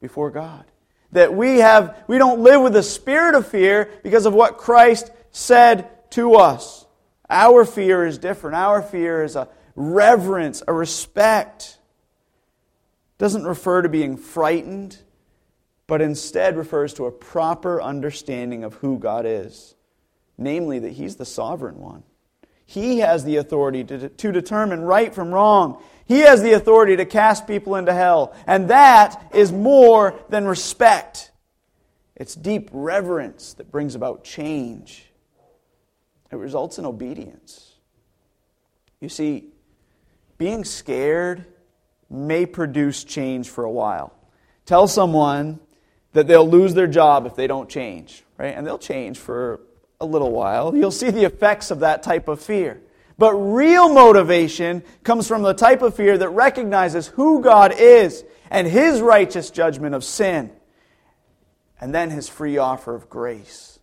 before 0.00 0.30
God. 0.30 0.64
That 1.12 1.34
we 1.34 1.58
have 1.58 2.02
we 2.06 2.18
don't 2.18 2.40
live 2.40 2.60
with 2.60 2.76
a 2.76 2.82
spirit 2.82 3.34
of 3.34 3.46
fear 3.46 3.90
because 4.02 4.26
of 4.26 4.34
what 4.34 4.58
Christ 4.58 5.10
said 5.30 5.88
to 6.10 6.34
us. 6.34 6.86
Our 7.28 7.64
fear 7.64 8.04
is 8.06 8.18
different. 8.18 8.56
Our 8.56 8.82
fear 8.82 9.22
is 9.22 9.36
a 9.36 9.48
reverence, 9.74 10.62
a 10.66 10.72
respect. 10.72 11.78
It 13.16 13.18
doesn't 13.18 13.44
refer 13.44 13.82
to 13.82 13.88
being 13.88 14.16
frightened, 14.16 14.98
but 15.86 16.02
instead 16.02 16.56
refers 16.56 16.94
to 16.94 17.06
a 17.06 17.12
proper 17.12 17.80
understanding 17.80 18.64
of 18.64 18.74
who 18.74 18.98
God 18.98 19.24
is, 19.24 19.74
namely 20.36 20.80
that 20.80 20.92
He's 20.92 21.16
the 21.16 21.24
sovereign 21.24 21.78
one. 21.78 22.02
He 22.66 22.98
has 22.98 23.24
the 23.24 23.36
authority 23.36 23.84
to, 23.84 24.08
to 24.08 24.32
determine 24.32 24.82
right 24.82 25.14
from 25.14 25.32
wrong. 25.32 25.82
He 26.06 26.20
has 26.20 26.42
the 26.42 26.52
authority 26.52 26.96
to 26.96 27.04
cast 27.04 27.46
people 27.46 27.76
into 27.76 27.92
hell. 27.92 28.34
And 28.46 28.68
that 28.68 29.30
is 29.34 29.52
more 29.52 30.18
than 30.28 30.46
respect. 30.46 31.30
It's 32.16 32.34
deep 32.34 32.70
reverence 32.72 33.54
that 33.54 33.70
brings 33.70 33.94
about 33.94 34.24
change. 34.24 35.06
It 36.30 36.36
results 36.36 36.78
in 36.78 36.84
obedience. 36.84 37.74
You 39.00 39.08
see, 39.08 39.48
being 40.38 40.64
scared 40.64 41.46
may 42.10 42.46
produce 42.46 43.04
change 43.04 43.48
for 43.48 43.64
a 43.64 43.70
while. 43.70 44.12
Tell 44.66 44.88
someone 44.88 45.60
that 46.12 46.26
they'll 46.26 46.48
lose 46.48 46.74
their 46.74 46.86
job 46.86 47.26
if 47.26 47.34
they 47.34 47.46
don't 47.46 47.68
change, 47.68 48.24
right? 48.38 48.54
And 48.56 48.66
they'll 48.66 48.78
change 48.78 49.18
for 49.18 49.60
a 50.04 50.06
little 50.06 50.30
while, 50.30 50.76
you'll 50.76 50.90
see 50.90 51.10
the 51.10 51.24
effects 51.24 51.70
of 51.70 51.80
that 51.80 52.02
type 52.02 52.28
of 52.28 52.40
fear. 52.40 52.80
But 53.16 53.34
real 53.34 53.92
motivation 53.92 54.82
comes 55.02 55.26
from 55.26 55.42
the 55.42 55.54
type 55.54 55.82
of 55.82 55.94
fear 55.94 56.18
that 56.18 56.28
recognizes 56.28 57.06
who 57.08 57.42
God 57.42 57.72
is 57.76 58.24
and 58.50 58.66
his 58.66 59.00
righteous 59.00 59.50
judgment 59.50 59.94
of 59.94 60.04
sin, 60.04 60.50
and 61.80 61.94
then 61.94 62.10
his 62.10 62.28
free 62.28 62.58
offer 62.58 62.94
of 62.94 63.08
grace. 63.08 63.78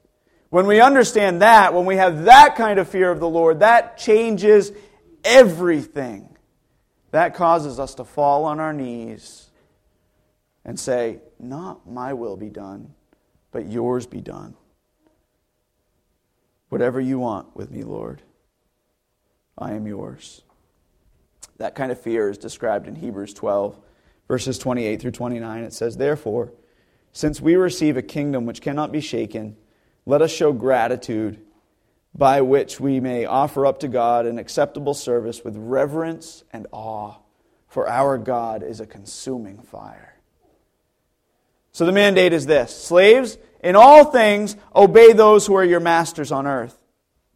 When 0.49 0.67
we 0.67 0.81
understand 0.81 1.41
that, 1.41 1.73
when 1.73 1.86
we 1.86 1.95
have 1.95 2.25
that 2.25 2.55
kind 2.55 2.77
of 2.77 2.89
fear 2.89 3.10
of 3.10 3.19
the 3.19 3.29
Lord, 3.29 3.62
that 3.62 3.97
changes 3.97 4.71
everything. 5.23 6.27
That 7.12 7.36
causes 7.36 7.79
us 7.79 7.95
to 7.95 8.05
fall 8.05 8.45
on 8.45 8.60
our 8.60 8.73
knees 8.73 9.49
and 10.65 10.79
say, 10.79 11.19
Not 11.39 11.89
my 11.89 12.13
will 12.13 12.38
be 12.38 12.49
done, 12.49 12.93
but 13.51 13.67
yours 13.67 14.05
be 14.05 14.21
done. 14.21 14.55
Whatever 16.71 17.01
you 17.01 17.19
want 17.19 17.53
with 17.53 17.69
me, 17.69 17.84
Lord, 17.84 18.21
I 19.57 19.73
am 19.73 19.86
yours. 19.86 20.41
That 21.57 21.75
kind 21.75 21.91
of 21.91 21.99
fear 21.99 22.29
is 22.29 22.38
described 22.38 22.88
in 22.88 22.95
Hebrews 22.95 23.34
12, 23.34 23.77
verses 24.29 24.57
28 24.57 25.01
through 25.01 25.12
29. 25.12 25.63
It 25.65 25.73
says, 25.73 25.97
Therefore, 25.97 26.53
since 27.12 27.41
we 27.41 27.57
receive 27.57 27.97
a 27.97 28.01
kingdom 28.01 28.45
which 28.45 28.62
cannot 28.62 28.93
be 28.93 29.01
shaken, 29.01 29.57
let 30.05 30.21
us 30.21 30.31
show 30.31 30.53
gratitude 30.53 31.41
by 32.15 32.39
which 32.39 32.79
we 32.79 33.01
may 33.01 33.25
offer 33.25 33.65
up 33.65 33.81
to 33.81 33.89
God 33.89 34.25
an 34.25 34.39
acceptable 34.39 34.93
service 34.93 35.43
with 35.43 35.57
reverence 35.57 36.45
and 36.53 36.67
awe, 36.71 37.15
for 37.67 37.89
our 37.89 38.17
God 38.17 38.63
is 38.63 38.79
a 38.79 38.88
consuming 38.88 39.62
fire. 39.62 40.15
So 41.73 41.86
the 41.86 41.91
mandate 41.91 42.31
is 42.31 42.45
this 42.45 42.73
Slaves, 42.73 43.38
in 43.62 43.76
all 43.76 44.06
things, 44.06 44.56
obey 44.76 45.13
those 45.13 45.45
who 45.45 45.56
are 45.56 45.63
your 45.63 45.80
masters 45.80 46.32
on 46.32 46.47
earth, 46.47 46.78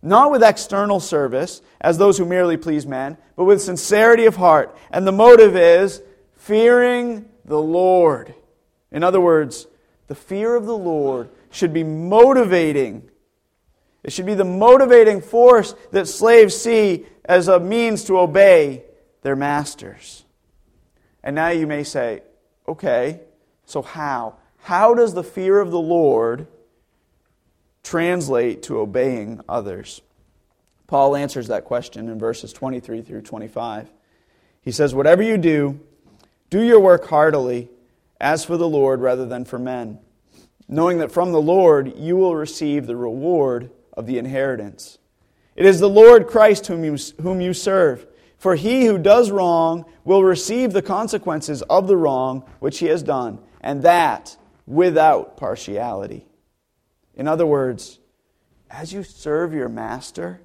not 0.02 0.32
with 0.32 0.44
external 0.44 1.00
service, 1.00 1.62
as 1.80 1.98
those 1.98 2.18
who 2.18 2.26
merely 2.26 2.58
please 2.58 2.86
men, 2.86 3.18
but 3.36 3.46
with 3.46 3.62
sincerity 3.62 4.26
of 4.26 4.36
heart. 4.36 4.76
And 4.92 5.06
the 5.06 5.12
motive 5.12 5.56
is 5.56 6.02
fearing 6.36 7.26
the 7.46 7.62
Lord. 7.62 8.34
In 8.92 9.04
other 9.04 9.22
words, 9.22 9.68
the 10.08 10.16
fear 10.16 10.56
of 10.56 10.66
the 10.66 10.78
Lord 10.78 11.30
should 11.52 11.74
be 11.74 11.84
motivating. 11.84 13.10
It 14.04 14.14
should 14.14 14.26
be 14.26 14.36
the 14.36 14.44
motivating 14.44 15.22
force 15.22 15.74
that 15.92 16.08
slaves 16.08 16.56
see 16.56 17.06
as 17.24 17.48
a 17.48 17.60
means 17.60 18.04
to 18.06 18.20
obey 18.20 18.84
their 19.22 19.36
masters. 19.36 20.24
And 21.24 21.36
now 21.36 21.50
you 21.50 21.66
may 21.66 21.84
say, 21.84 22.22
okay, 22.68 23.22
so 23.66 23.82
how? 23.82 24.36
How 24.66 24.96
does 24.96 25.14
the 25.14 25.24
fear 25.24 25.60
of 25.60 25.70
the 25.70 25.80
Lord 25.80 26.48
translate 27.84 28.64
to 28.64 28.80
obeying 28.80 29.42
others? 29.48 30.02
Paul 30.88 31.16
answers 31.16 31.50
that 31.50 31.66
question 31.66 32.10
in 32.10 32.18
verses 32.18 32.52
23 32.52 33.04
through 33.04 33.22
25. 33.22 33.92
He 34.64 34.72
says, 34.72 34.96
Whatever 34.96 35.22
you 35.22 35.38
do, 35.38 35.80
do 36.50 36.64
your 36.64 36.80
work 36.80 37.08
heartily, 37.08 37.70
as 38.20 38.44
for 38.44 38.58
the 38.58 38.68
Lord 38.68 39.02
rather 39.02 39.28
than 39.28 39.46
for 39.46 39.60
men, 39.60 40.00
knowing 40.68 40.98
that 40.98 41.12
from 41.12 41.32
the 41.32 41.40
Lord 41.40 41.96
you 41.96 42.18
will 42.18 42.36
receive 42.36 42.88
the 42.88 42.96
reward 42.96 43.70
of 43.94 44.08
the 44.08 44.18
inheritance. 44.18 44.98
It 45.56 45.68
is 45.68 45.80
the 45.80 45.88
Lord 45.88 46.26
Christ 46.26 46.66
whom 46.66 46.84
you, 46.84 46.98
whom 47.22 47.40
you 47.40 47.54
serve. 47.54 48.08
For 48.40 48.56
he 48.56 48.86
who 48.86 48.98
does 48.98 49.30
wrong 49.30 49.86
will 50.04 50.24
receive 50.24 50.74
the 50.74 50.82
consequences 50.82 51.62
of 51.62 51.86
the 51.86 51.98
wrong 51.98 52.50
which 52.60 52.80
he 52.80 52.88
has 52.88 53.04
done, 53.04 53.38
and 53.62 53.84
that 53.84 54.38
without 54.66 55.38
partiality. 55.38 56.26
In 57.14 57.28
other 57.28 57.46
words, 57.46 58.00
as 58.70 58.92
you 58.92 59.04
serve 59.04 59.54
your 59.54 59.70
master, 59.70 60.42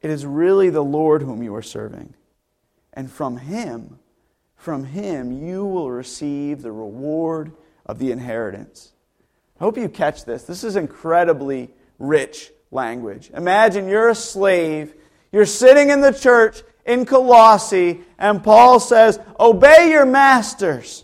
it 0.00 0.10
is 0.10 0.26
really 0.26 0.70
the 0.70 0.84
Lord 0.84 1.22
whom 1.22 1.42
you 1.42 1.54
are 1.54 1.62
serving. 1.62 2.14
And 2.92 3.10
from 3.10 3.36
him, 3.36 3.98
from 4.56 4.84
him, 4.84 5.32
you 5.32 5.64
will 5.64 5.90
receive 5.90 6.62
the 6.62 6.72
reward 6.72 7.52
of 7.86 7.98
the 7.98 8.12
inheritance. 8.12 8.92
I 9.60 9.64
hope 9.64 9.76
you 9.76 9.88
catch 9.88 10.24
this. 10.24 10.44
This 10.44 10.64
is 10.64 10.76
incredibly 10.76 11.70
rich 11.98 12.50
language. 12.70 13.30
Imagine 13.34 13.88
you're 13.88 14.08
a 14.08 14.14
slave, 14.14 14.94
you're 15.32 15.46
sitting 15.46 15.90
in 15.90 16.00
the 16.00 16.12
church 16.12 16.62
in 16.84 17.06
Colossae, 17.06 18.00
and 18.18 18.42
Paul 18.42 18.80
says, 18.80 19.18
Obey 19.38 19.90
your 19.90 20.06
masters. 20.06 21.03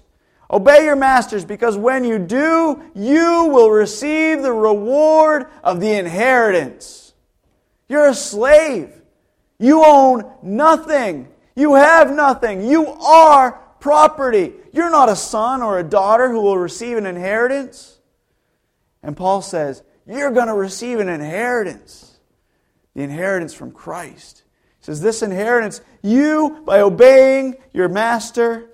Obey 0.50 0.84
your 0.84 0.96
masters 0.96 1.44
because 1.44 1.76
when 1.76 2.02
you 2.04 2.18
do, 2.18 2.82
you 2.94 3.50
will 3.52 3.70
receive 3.70 4.42
the 4.42 4.52
reward 4.52 5.46
of 5.62 5.80
the 5.80 5.92
inheritance. 5.92 7.12
You're 7.88 8.08
a 8.08 8.14
slave. 8.14 8.92
You 9.58 9.84
own 9.84 10.30
nothing. 10.42 11.28
You 11.54 11.74
have 11.74 12.12
nothing. 12.12 12.66
You 12.66 12.88
are 12.88 13.52
property. 13.78 14.54
You're 14.72 14.90
not 14.90 15.08
a 15.08 15.16
son 15.16 15.62
or 15.62 15.78
a 15.78 15.84
daughter 15.84 16.30
who 16.30 16.40
will 16.40 16.58
receive 16.58 16.96
an 16.96 17.06
inheritance. 17.06 17.98
And 19.02 19.16
Paul 19.16 19.42
says, 19.42 19.82
You're 20.06 20.30
going 20.30 20.48
to 20.48 20.54
receive 20.54 20.98
an 20.98 21.08
inheritance. 21.08 22.18
The 22.94 23.02
inheritance 23.02 23.54
from 23.54 23.70
Christ. 23.70 24.42
He 24.80 24.84
says, 24.86 25.00
This 25.00 25.22
inheritance, 25.22 25.80
you, 26.02 26.62
by 26.64 26.80
obeying 26.80 27.56
your 27.72 27.88
master, 27.88 28.69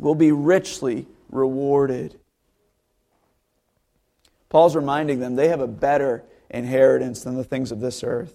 will 0.00 0.14
be 0.14 0.32
richly 0.32 1.06
rewarded. 1.30 2.18
Paul's 4.48 4.74
reminding 4.74 5.20
them 5.20 5.36
they 5.36 5.48
have 5.48 5.60
a 5.60 5.68
better 5.68 6.24
inheritance 6.50 7.22
than 7.22 7.36
the 7.36 7.44
things 7.44 7.70
of 7.70 7.80
this 7.80 8.02
earth. 8.02 8.34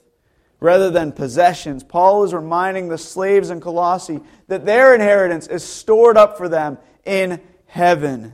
Rather 0.62 0.89
than 0.89 1.12
possessions, 1.12 1.84
Paul 1.84 2.23
is 2.23 2.34
reminding 2.34 2.88
the 2.88 2.97
slaves 2.97 3.49
in 3.49 3.60
Colossae 3.60 4.21
that 4.47 4.65
their 4.65 4.95
inheritance 4.95 5.47
is 5.47 5.63
stored 5.63 6.15
up 6.15 6.38
for 6.38 6.47
them 6.47 6.78
in 7.04 7.41
heaven. 7.67 8.34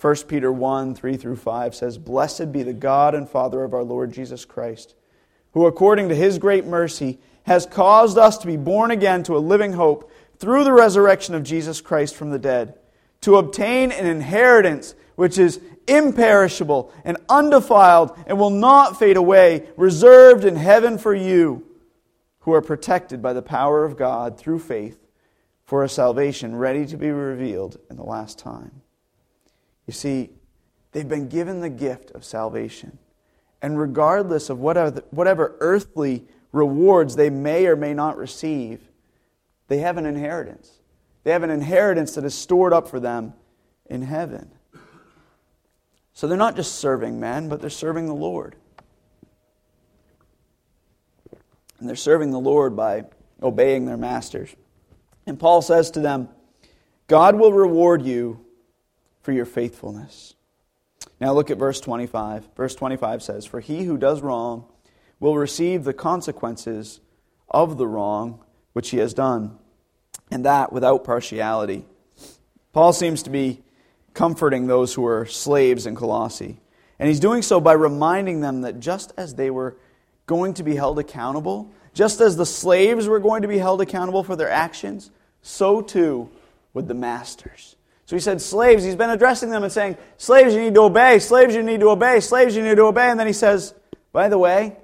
1 0.00 0.14
Peter 0.28 0.52
1 0.52 0.94
3 0.94 1.16
through 1.16 1.36
5 1.36 1.74
says, 1.74 1.98
Blessed 1.98 2.52
be 2.52 2.62
the 2.62 2.72
God 2.72 3.14
and 3.14 3.28
Father 3.28 3.64
of 3.64 3.74
our 3.74 3.82
Lord 3.82 4.12
Jesus 4.12 4.44
Christ, 4.44 4.94
who 5.52 5.66
according 5.66 6.08
to 6.10 6.14
his 6.14 6.38
great 6.38 6.64
mercy 6.64 7.18
has 7.42 7.66
caused 7.66 8.18
us 8.18 8.38
to 8.38 8.46
be 8.46 8.56
born 8.56 8.90
again 8.90 9.22
to 9.24 9.36
a 9.36 9.38
living 9.38 9.72
hope 9.72 10.10
through 10.38 10.64
the 10.64 10.72
resurrection 10.72 11.34
of 11.34 11.42
Jesus 11.42 11.80
Christ 11.80 12.14
from 12.14 12.30
the 12.30 12.38
dead, 12.38 12.78
to 13.22 13.36
obtain 13.36 13.92
an 13.92 14.06
inheritance 14.06 14.94
which 15.16 15.38
is 15.38 15.60
imperishable 15.88 16.92
and 17.04 17.16
undefiled 17.28 18.16
and 18.26 18.38
will 18.38 18.50
not 18.50 18.98
fade 18.98 19.16
away, 19.16 19.68
reserved 19.76 20.44
in 20.44 20.56
heaven 20.56 20.98
for 20.98 21.14
you, 21.14 21.66
who 22.40 22.52
are 22.52 22.62
protected 22.62 23.20
by 23.20 23.32
the 23.32 23.42
power 23.42 23.84
of 23.84 23.96
God 23.96 24.38
through 24.38 24.60
faith 24.60 24.98
for 25.64 25.82
a 25.82 25.88
salvation 25.88 26.54
ready 26.54 26.86
to 26.86 26.96
be 26.96 27.10
revealed 27.10 27.78
in 27.90 27.96
the 27.96 28.04
last 28.04 28.38
time. 28.38 28.82
You 29.86 29.92
see, 29.92 30.30
they've 30.92 31.08
been 31.08 31.28
given 31.28 31.60
the 31.60 31.70
gift 31.70 32.12
of 32.12 32.24
salvation. 32.24 32.98
And 33.60 33.80
regardless 33.80 34.48
of 34.48 34.60
whatever, 34.60 35.02
whatever 35.10 35.56
earthly 35.58 36.24
rewards 36.52 37.16
they 37.16 37.30
may 37.30 37.66
or 37.66 37.74
may 37.74 37.94
not 37.94 38.16
receive, 38.16 38.90
they 39.68 39.78
have 39.78 39.96
an 39.96 40.06
inheritance. 40.06 40.70
They 41.24 41.32
have 41.32 41.42
an 41.42 41.50
inheritance 41.50 42.14
that 42.14 42.24
is 42.24 42.34
stored 42.34 42.72
up 42.72 42.88
for 42.88 43.00
them 43.00 43.34
in 43.86 44.02
heaven. 44.02 44.50
So 46.12 46.26
they're 46.26 46.38
not 46.38 46.56
just 46.56 46.76
serving 46.76 47.20
men, 47.20 47.48
but 47.48 47.60
they're 47.60 47.68
serving 47.68 48.06
the 48.06 48.14
Lord. 48.14 48.56
And 51.78 51.88
they're 51.88 51.96
serving 51.96 52.30
the 52.30 52.40
Lord 52.40 52.74
by 52.74 53.04
obeying 53.42 53.84
their 53.84 53.96
masters. 53.98 54.54
And 55.26 55.38
Paul 55.38 55.60
says 55.60 55.90
to 55.90 56.00
them, 56.00 56.28
God 57.06 57.36
will 57.36 57.52
reward 57.52 58.02
you 58.02 58.44
for 59.20 59.32
your 59.32 59.44
faithfulness. 59.44 60.34
Now 61.20 61.32
look 61.32 61.50
at 61.50 61.58
verse 61.58 61.80
25. 61.80 62.48
Verse 62.56 62.74
25 62.74 63.22
says, 63.22 63.44
For 63.44 63.60
he 63.60 63.84
who 63.84 63.98
does 63.98 64.22
wrong 64.22 64.64
will 65.20 65.36
receive 65.36 65.84
the 65.84 65.92
consequences 65.92 67.00
of 67.50 67.78
the 67.78 67.86
wrong 67.86 68.42
which 68.76 68.90
he 68.90 68.98
has 68.98 69.14
done, 69.14 69.56
and 70.30 70.44
that 70.44 70.70
without 70.70 71.02
partiality. 71.02 71.86
Paul 72.74 72.92
seems 72.92 73.22
to 73.22 73.30
be 73.30 73.62
comforting 74.12 74.66
those 74.66 74.92
who 74.92 75.06
are 75.06 75.24
slaves 75.24 75.86
in 75.86 75.94
Colossae. 75.94 76.60
And 76.98 77.08
he's 77.08 77.18
doing 77.18 77.40
so 77.40 77.58
by 77.58 77.72
reminding 77.72 78.42
them 78.42 78.60
that 78.60 78.78
just 78.78 79.14
as 79.16 79.34
they 79.34 79.48
were 79.48 79.78
going 80.26 80.52
to 80.52 80.62
be 80.62 80.76
held 80.76 80.98
accountable, 80.98 81.72
just 81.94 82.20
as 82.20 82.36
the 82.36 82.44
slaves 82.44 83.08
were 83.08 83.18
going 83.18 83.40
to 83.40 83.48
be 83.48 83.56
held 83.56 83.80
accountable 83.80 84.22
for 84.22 84.36
their 84.36 84.50
actions, 84.50 85.10
so 85.40 85.80
too 85.80 86.28
would 86.74 86.86
the 86.86 86.92
masters. 86.92 87.76
So 88.04 88.14
he 88.14 88.20
said, 88.20 88.42
Slaves, 88.42 88.84
he's 88.84 88.94
been 88.94 89.08
addressing 89.08 89.48
them 89.48 89.62
and 89.62 89.72
saying, 89.72 89.96
Slaves, 90.18 90.52
you 90.52 90.60
need 90.60 90.74
to 90.74 90.82
obey, 90.82 91.18
slaves, 91.18 91.54
you 91.54 91.62
need 91.62 91.80
to 91.80 91.88
obey, 91.88 92.20
slaves, 92.20 92.54
you 92.54 92.62
need 92.62 92.76
to 92.76 92.84
obey. 92.84 93.08
And 93.08 93.18
then 93.18 93.26
he 93.26 93.32
says, 93.32 93.72
By 94.12 94.28
the 94.28 94.36
way, 94.36 94.76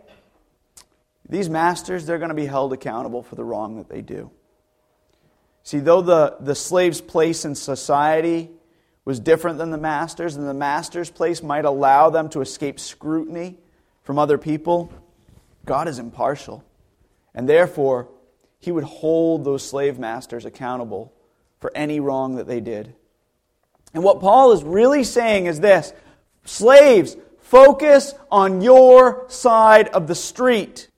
these 1.32 1.48
masters, 1.48 2.06
they're 2.06 2.18
going 2.18 2.28
to 2.28 2.34
be 2.34 2.46
held 2.46 2.72
accountable 2.72 3.22
for 3.22 3.34
the 3.34 3.44
wrong 3.44 3.76
that 3.78 3.88
they 3.88 4.02
do. 4.02 4.30
See, 5.64 5.78
though 5.78 6.02
the, 6.02 6.36
the 6.40 6.54
slave's 6.54 7.00
place 7.00 7.44
in 7.44 7.54
society 7.54 8.50
was 9.04 9.18
different 9.18 9.58
than 9.58 9.70
the 9.70 9.78
master's, 9.78 10.36
and 10.36 10.48
the 10.48 10.54
master's 10.54 11.10
place 11.10 11.42
might 11.42 11.64
allow 11.64 12.10
them 12.10 12.28
to 12.30 12.40
escape 12.40 12.78
scrutiny 12.78 13.58
from 14.02 14.18
other 14.18 14.38
people, 14.38 14.92
God 15.64 15.88
is 15.88 15.98
impartial. 15.98 16.64
And 17.34 17.48
therefore, 17.48 18.08
he 18.58 18.70
would 18.70 18.84
hold 18.84 19.44
those 19.44 19.68
slave 19.68 19.98
masters 19.98 20.44
accountable 20.44 21.12
for 21.60 21.72
any 21.74 22.00
wrong 22.00 22.36
that 22.36 22.46
they 22.46 22.60
did. 22.60 22.94
And 23.94 24.04
what 24.04 24.20
Paul 24.20 24.52
is 24.52 24.62
really 24.62 25.04
saying 25.04 25.46
is 25.46 25.60
this 25.60 25.92
Slaves, 26.44 27.16
focus 27.38 28.14
on 28.30 28.60
your 28.60 29.24
side 29.28 29.88
of 29.88 30.06
the 30.08 30.14
street. 30.14 30.88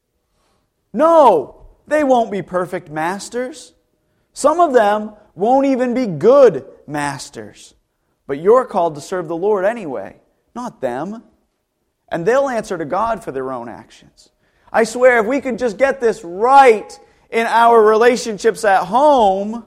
No, 0.94 1.66
they 1.86 2.04
won't 2.04 2.30
be 2.30 2.40
perfect 2.40 2.88
masters. 2.88 3.74
Some 4.32 4.60
of 4.60 4.72
them 4.72 5.12
won't 5.34 5.66
even 5.66 5.92
be 5.92 6.06
good 6.06 6.66
masters. 6.86 7.74
But 8.26 8.40
you're 8.40 8.64
called 8.64 8.94
to 8.94 9.00
serve 9.00 9.28
the 9.28 9.36
Lord 9.36 9.64
anyway, 9.64 10.16
not 10.54 10.80
them. 10.80 11.24
And 12.08 12.24
they'll 12.24 12.48
answer 12.48 12.78
to 12.78 12.84
God 12.84 13.22
for 13.22 13.32
their 13.32 13.52
own 13.52 13.68
actions. 13.68 14.30
I 14.72 14.84
swear, 14.84 15.18
if 15.18 15.26
we 15.26 15.40
could 15.40 15.58
just 15.58 15.78
get 15.78 16.00
this 16.00 16.22
right 16.24 16.98
in 17.30 17.46
our 17.46 17.82
relationships 17.82 18.64
at 18.64 18.84
home, 18.84 19.64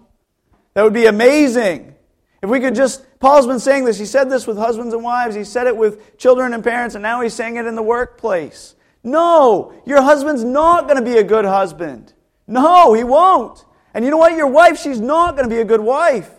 that 0.73 0.83
would 0.83 0.93
be 0.93 1.07
amazing. 1.07 1.93
If 2.41 2.49
we 2.49 2.59
could 2.59 2.75
just, 2.75 3.05
Paul's 3.19 3.47
been 3.47 3.59
saying 3.59 3.85
this. 3.85 3.97
He 3.97 4.05
said 4.05 4.29
this 4.29 4.47
with 4.47 4.57
husbands 4.57 4.93
and 4.93 5.03
wives, 5.03 5.35
he 5.35 5.43
said 5.43 5.67
it 5.67 5.75
with 5.75 6.17
children 6.17 6.53
and 6.53 6.63
parents, 6.63 6.95
and 6.95 7.01
now 7.01 7.21
he's 7.21 7.33
saying 7.33 7.57
it 7.57 7.65
in 7.65 7.75
the 7.75 7.83
workplace. 7.83 8.75
No, 9.03 9.73
your 9.85 10.01
husband's 10.01 10.43
not 10.43 10.83
going 10.83 10.97
to 10.97 11.03
be 11.03 11.17
a 11.17 11.23
good 11.23 11.45
husband. 11.45 12.13
No, 12.47 12.93
he 12.93 13.03
won't. 13.03 13.65
And 13.93 14.03
you 14.03 14.11
know 14.11 14.17
what? 14.17 14.33
Your 14.33 14.47
wife, 14.47 14.79
she's 14.79 14.99
not 14.99 15.35
going 15.35 15.49
to 15.49 15.55
be 15.55 15.61
a 15.61 15.65
good 15.65 15.81
wife. 15.81 16.31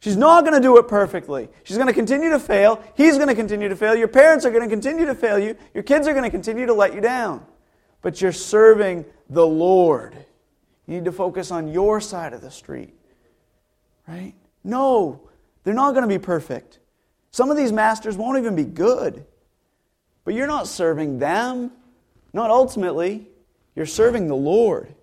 She's 0.00 0.16
not 0.16 0.44
going 0.44 0.54
to 0.54 0.60
do 0.60 0.76
it 0.78 0.86
perfectly. 0.86 1.48
She's 1.64 1.76
going 1.76 1.88
to 1.88 1.94
continue 1.94 2.30
to 2.30 2.38
fail. 2.38 2.82
He's 2.94 3.16
going 3.16 3.28
to 3.28 3.34
continue 3.34 3.68
to 3.68 3.76
fail. 3.76 3.96
Your 3.96 4.08
parents 4.08 4.44
are 4.44 4.50
going 4.50 4.62
to 4.62 4.68
continue 4.68 5.06
to 5.06 5.14
fail 5.14 5.38
you. 5.38 5.56
Your 5.74 5.82
kids 5.82 6.06
are 6.06 6.12
going 6.12 6.24
to 6.24 6.30
continue 6.30 6.66
to 6.66 6.74
let 6.74 6.94
you 6.94 7.00
down. 7.00 7.44
But 8.00 8.20
you're 8.20 8.32
serving 8.32 9.04
the 9.28 9.46
Lord. 9.46 10.14
You 10.86 10.94
need 10.94 11.04
to 11.04 11.12
focus 11.12 11.50
on 11.50 11.68
your 11.68 12.00
side 12.00 12.32
of 12.32 12.40
the 12.40 12.50
street. 12.50 12.94
Right? 14.06 14.34
No, 14.62 15.28
they're 15.64 15.74
not 15.74 15.92
going 15.92 16.02
to 16.02 16.08
be 16.08 16.18
perfect. 16.18 16.78
Some 17.30 17.50
of 17.50 17.56
these 17.56 17.72
masters 17.72 18.16
won't 18.16 18.38
even 18.38 18.54
be 18.54 18.64
good. 18.64 19.26
But 20.28 20.34
you're 20.34 20.46
not 20.46 20.68
serving 20.68 21.20
them. 21.20 21.72
Not 22.34 22.50
ultimately. 22.50 23.26
You're 23.74 23.86
serving 23.86 24.28
the 24.28 24.36
Lord. 24.36 24.94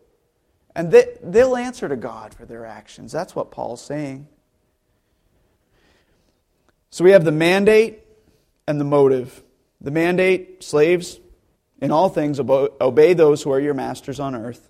And 0.76 0.92
they, 0.92 1.18
they'll 1.24 1.58
answer 1.58 1.90
to 1.90 1.96
God 1.96 2.36
for 2.36 2.46
their 2.46 2.64
actions. 2.64 3.12
That's 3.12 3.36
what 3.36 3.50
Paul's 3.50 3.84
saying. 3.84 4.28
So 6.92 7.04
we 7.04 7.10
have 7.10 7.26
the 7.26 7.32
mandate 7.32 8.04
and 8.68 8.80
the 8.80 8.86
motive. 8.86 9.42
The 9.82 9.90
mandate, 9.90 10.64
slaves, 10.64 11.20
In 11.82 11.90
all 11.90 12.10
things, 12.10 12.40
obey 12.40 13.14
those 13.16 13.42
who 13.42 13.52
are 13.52 13.60
your 13.60 13.74
masters 13.74 14.20
on 14.20 14.36
earth, 14.36 14.70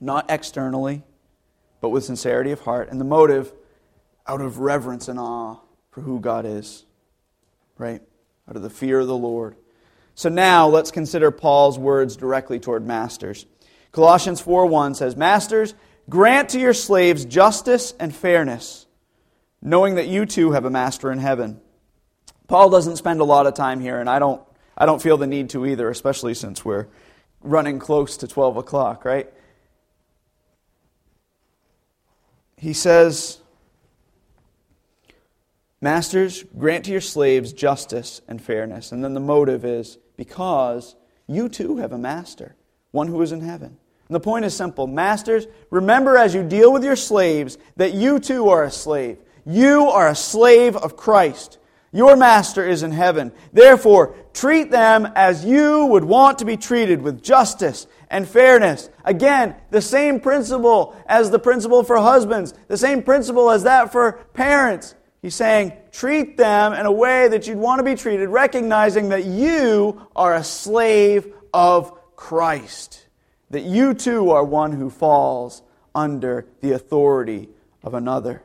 not 0.00 0.30
externally, 0.30 1.02
but 1.82 1.90
with 1.90 2.04
sincerity 2.04 2.52
of 2.52 2.60
heart, 2.60 2.88
and 2.88 2.98
the 2.98 3.04
motive 3.04 3.52
out 4.26 4.40
of 4.40 4.60
reverence 4.60 5.08
and 5.08 5.18
awe 5.18 5.58
for 5.90 6.00
who 6.00 6.20
God 6.20 6.46
is. 6.46 6.86
Right? 7.76 8.00
Out 8.48 8.56
of 8.56 8.62
the 8.62 8.70
fear 8.70 9.00
of 9.00 9.06
the 9.06 9.16
Lord. 9.16 9.56
So 10.14 10.28
now 10.28 10.66
let's 10.66 10.90
consider 10.90 11.30
Paul's 11.30 11.78
words 11.78 12.16
directly 12.16 12.58
toward 12.58 12.86
masters. 12.86 13.46
Colossians 13.92 14.40
4:1 14.40 14.94
says, 14.94 15.16
"Masters, 15.16 15.74
grant 16.08 16.48
to 16.50 16.58
your 16.58 16.74
slaves 16.74 17.24
justice 17.24 17.94
and 18.00 18.14
fairness, 18.14 18.86
knowing 19.60 19.94
that 19.96 20.08
you 20.08 20.26
too 20.26 20.52
have 20.52 20.64
a 20.64 20.70
master 20.70 21.12
in 21.12 21.18
heaven." 21.18 21.60
Paul 22.48 22.70
doesn't 22.70 22.96
spend 22.96 23.20
a 23.20 23.24
lot 23.24 23.46
of 23.46 23.54
time 23.54 23.80
here, 23.80 24.00
and 24.00 24.08
I 24.08 24.18
don't, 24.18 24.42
I 24.76 24.86
don't 24.86 25.02
feel 25.02 25.18
the 25.18 25.26
need 25.26 25.50
to 25.50 25.66
either, 25.66 25.90
especially 25.90 26.34
since 26.34 26.64
we're 26.64 26.86
running 27.42 27.78
close 27.78 28.16
to 28.16 28.26
12 28.26 28.56
o'clock, 28.56 29.04
right? 29.04 29.30
He 32.56 32.72
says, 32.72 33.38
Masters, 35.80 36.44
grant 36.58 36.86
to 36.86 36.90
your 36.90 37.00
slaves 37.00 37.52
justice 37.52 38.20
and 38.26 38.42
fairness. 38.42 38.90
And 38.90 39.02
then 39.04 39.14
the 39.14 39.20
motive 39.20 39.64
is 39.64 39.98
because 40.16 40.96
you 41.26 41.48
too 41.48 41.76
have 41.76 41.92
a 41.92 41.98
master, 41.98 42.56
one 42.90 43.06
who 43.06 43.22
is 43.22 43.32
in 43.32 43.40
heaven. 43.40 43.76
And 44.08 44.14
the 44.14 44.20
point 44.20 44.44
is 44.44 44.54
simple 44.54 44.86
Masters, 44.86 45.46
remember 45.70 46.16
as 46.16 46.34
you 46.34 46.42
deal 46.42 46.72
with 46.72 46.82
your 46.82 46.96
slaves 46.96 47.58
that 47.76 47.94
you 47.94 48.18
too 48.18 48.48
are 48.48 48.64
a 48.64 48.70
slave. 48.70 49.18
You 49.46 49.88
are 49.88 50.08
a 50.08 50.14
slave 50.14 50.76
of 50.76 50.96
Christ. 50.96 51.58
Your 51.92 52.16
master 52.16 52.66
is 52.66 52.82
in 52.82 52.92
heaven. 52.92 53.32
Therefore, 53.52 54.14
treat 54.34 54.70
them 54.70 55.10
as 55.14 55.44
you 55.44 55.86
would 55.86 56.04
want 56.04 56.38
to 56.38 56.44
be 56.44 56.56
treated 56.56 57.00
with 57.00 57.22
justice 57.22 57.86
and 58.10 58.28
fairness. 58.28 58.90
Again, 59.04 59.54
the 59.70 59.80
same 59.80 60.20
principle 60.20 60.96
as 61.06 61.30
the 61.30 61.38
principle 61.38 61.82
for 61.82 61.98
husbands, 61.98 62.52
the 62.68 62.76
same 62.76 63.02
principle 63.02 63.50
as 63.50 63.62
that 63.62 63.90
for 63.90 64.12
parents. 64.34 64.94
He's 65.20 65.34
saying, 65.34 65.72
treat 65.90 66.36
them 66.36 66.72
in 66.72 66.86
a 66.86 66.92
way 66.92 67.26
that 67.28 67.46
you'd 67.46 67.58
want 67.58 67.80
to 67.80 67.82
be 67.82 67.96
treated, 67.96 68.28
recognizing 68.28 69.08
that 69.08 69.24
you 69.24 70.06
are 70.14 70.34
a 70.34 70.44
slave 70.44 71.32
of 71.52 71.92
Christ, 72.14 73.06
that 73.50 73.62
you 73.62 73.94
too 73.94 74.30
are 74.30 74.44
one 74.44 74.72
who 74.72 74.90
falls 74.90 75.62
under 75.94 76.46
the 76.60 76.72
authority 76.72 77.48
of 77.82 77.94
another. 77.94 78.42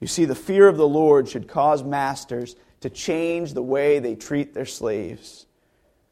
You 0.00 0.08
see, 0.08 0.24
the 0.24 0.34
fear 0.34 0.66
of 0.66 0.76
the 0.76 0.88
Lord 0.88 1.28
should 1.28 1.46
cause 1.46 1.84
masters 1.84 2.56
to 2.80 2.90
change 2.90 3.54
the 3.54 3.62
way 3.62 3.98
they 3.98 4.16
treat 4.16 4.54
their 4.54 4.66
slaves, 4.66 5.46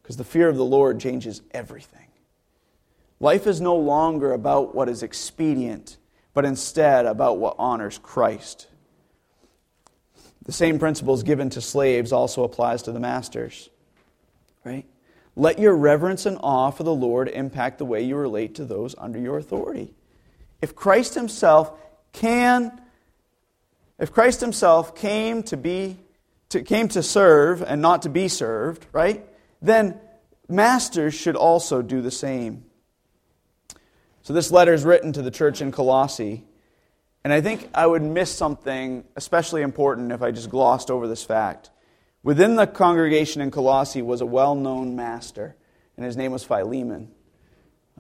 because 0.02 0.16
the 0.16 0.24
fear 0.24 0.48
of 0.48 0.57
the 0.57 0.64
Lord 0.64 1.00
changes 1.00 1.42
everything. 1.50 2.07
Life 3.18 3.46
is 3.46 3.61
no 3.61 3.76
longer 3.76 4.33
about 4.33 4.74
what 4.74 4.88
is 4.88 5.02
expedient, 5.02 5.96
but 6.35 6.44
instead 6.44 7.07
about 7.07 7.38
what 7.38 7.57
honors 7.59 7.98
Christ. 7.98 8.68
The 10.46 10.52
same 10.52 10.78
principles 10.78 11.22
given 11.22 11.50
to 11.50 11.61
slaves 11.61 12.12
also 12.12 12.44
applies 12.44 12.82
to 12.85 12.92
the 12.92 13.00
masters. 13.00 13.68
Right? 14.64 14.87
Let 15.35 15.59
your 15.59 15.76
reverence 15.76 16.24
and 16.24 16.38
awe 16.40 16.70
for 16.70 16.82
the 16.82 16.94
Lord 16.94 17.28
impact 17.28 17.78
the 17.78 17.85
way 17.85 18.02
you 18.02 18.16
relate 18.16 18.54
to 18.56 18.64
those 18.64 18.94
under 18.96 19.18
your 19.18 19.38
authority. 19.38 19.92
If 20.62 20.74
Christ 20.74 21.14
himself 21.14 21.72
can 22.12 22.80
if 23.98 24.12
Christ 24.12 24.40
himself 24.40 24.94
came 24.94 25.42
to 25.44 25.56
be 25.56 25.96
to, 26.50 26.62
came 26.62 26.88
to 26.88 27.02
serve 27.02 27.62
and 27.62 27.80
not 27.80 28.02
to 28.02 28.09
be 28.09 28.28
served, 28.28 28.87
right? 28.92 29.26
Then 29.62 29.98
masters 30.48 31.14
should 31.14 31.35
also 31.35 31.82
do 31.82 32.02
the 32.02 32.11
same. 32.11 32.64
So 34.22 34.32
this 34.32 34.50
letter 34.50 34.74
is 34.74 34.85
written 34.85 35.12
to 35.14 35.22
the 35.22 35.30
church 35.30 35.61
in 35.61 35.72
Colossae, 35.72 36.44
and 37.26 37.32
I 37.32 37.40
think 37.40 37.68
I 37.74 37.84
would 37.84 38.02
miss 38.02 38.30
something 38.30 39.02
especially 39.16 39.62
important 39.62 40.12
if 40.12 40.22
I 40.22 40.30
just 40.30 40.48
glossed 40.48 40.92
over 40.92 41.08
this 41.08 41.24
fact. 41.24 41.70
Within 42.22 42.54
the 42.54 42.68
congregation 42.68 43.42
in 43.42 43.50
Colossae 43.50 44.00
was 44.00 44.20
a 44.20 44.24
well-known 44.26 44.94
master, 44.94 45.56
and 45.96 46.06
his 46.06 46.16
name 46.16 46.30
was 46.30 46.44
Philemon. 46.44 47.10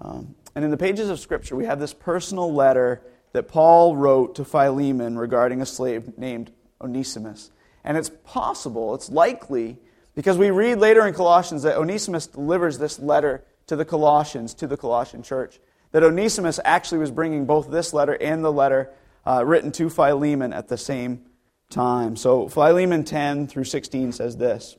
Um, 0.00 0.36
and 0.54 0.64
in 0.64 0.70
the 0.70 0.76
pages 0.76 1.10
of 1.10 1.18
Scripture, 1.18 1.56
we 1.56 1.64
have 1.64 1.80
this 1.80 1.92
personal 1.92 2.54
letter 2.54 3.02
that 3.32 3.48
Paul 3.48 3.96
wrote 3.96 4.36
to 4.36 4.44
Philemon 4.44 5.18
regarding 5.18 5.60
a 5.60 5.66
slave 5.66 6.16
named 6.16 6.52
Onesimus. 6.80 7.50
And 7.82 7.96
it's 7.98 8.12
possible, 8.22 8.94
it's 8.94 9.10
likely, 9.10 9.76
because 10.14 10.38
we 10.38 10.52
read 10.52 10.78
later 10.78 11.04
in 11.04 11.14
Colossians 11.14 11.64
that 11.64 11.78
Onesimus 11.78 12.28
delivers 12.28 12.78
this 12.78 13.00
letter 13.00 13.42
to 13.66 13.74
the 13.74 13.84
Colossians, 13.84 14.54
to 14.54 14.68
the 14.68 14.76
Colossian 14.76 15.24
church, 15.24 15.58
that 15.90 16.04
Onesimus 16.04 16.60
actually 16.64 16.98
was 16.98 17.10
bringing 17.10 17.44
both 17.44 17.72
this 17.72 17.92
letter 17.92 18.16
and 18.20 18.44
the 18.44 18.52
letter 18.52 18.92
uh, 19.26 19.44
written 19.44 19.72
to 19.72 19.90
Philemon 19.90 20.52
at 20.52 20.68
the 20.68 20.78
same 20.78 21.26
time. 21.68 22.16
So 22.16 22.48
Philemon 22.48 23.04
10 23.04 23.48
through 23.48 23.64
16 23.64 24.12
says 24.12 24.36
this. 24.36 24.76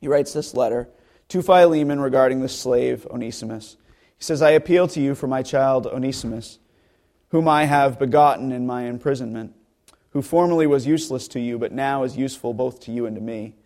He 0.00 0.08
writes 0.08 0.32
this 0.32 0.54
letter 0.54 0.88
to 1.28 1.42
Philemon 1.42 2.00
regarding 2.00 2.40
the 2.40 2.48
slave 2.48 3.06
Onesimus. 3.10 3.76
He 4.16 4.24
says, 4.24 4.40
I 4.40 4.50
appeal 4.50 4.88
to 4.88 5.00
you 5.00 5.14
for 5.14 5.26
my 5.26 5.42
child 5.42 5.86
Onesimus 5.86 6.58
whom 7.34 7.48
I 7.48 7.64
have 7.64 7.98
begotten 7.98 8.52
in 8.52 8.64
my 8.64 8.82
imprisonment, 8.82 9.56
who 10.10 10.22
formerly 10.22 10.68
was 10.68 10.86
useless 10.86 11.26
to 11.26 11.40
you, 11.40 11.58
but 11.58 11.72
now 11.72 12.04
is 12.04 12.16
useful 12.16 12.54
both 12.54 12.78
to 12.82 12.92
you 12.92 13.06
and 13.06 13.16
to 13.16 13.20
me. 13.20 13.56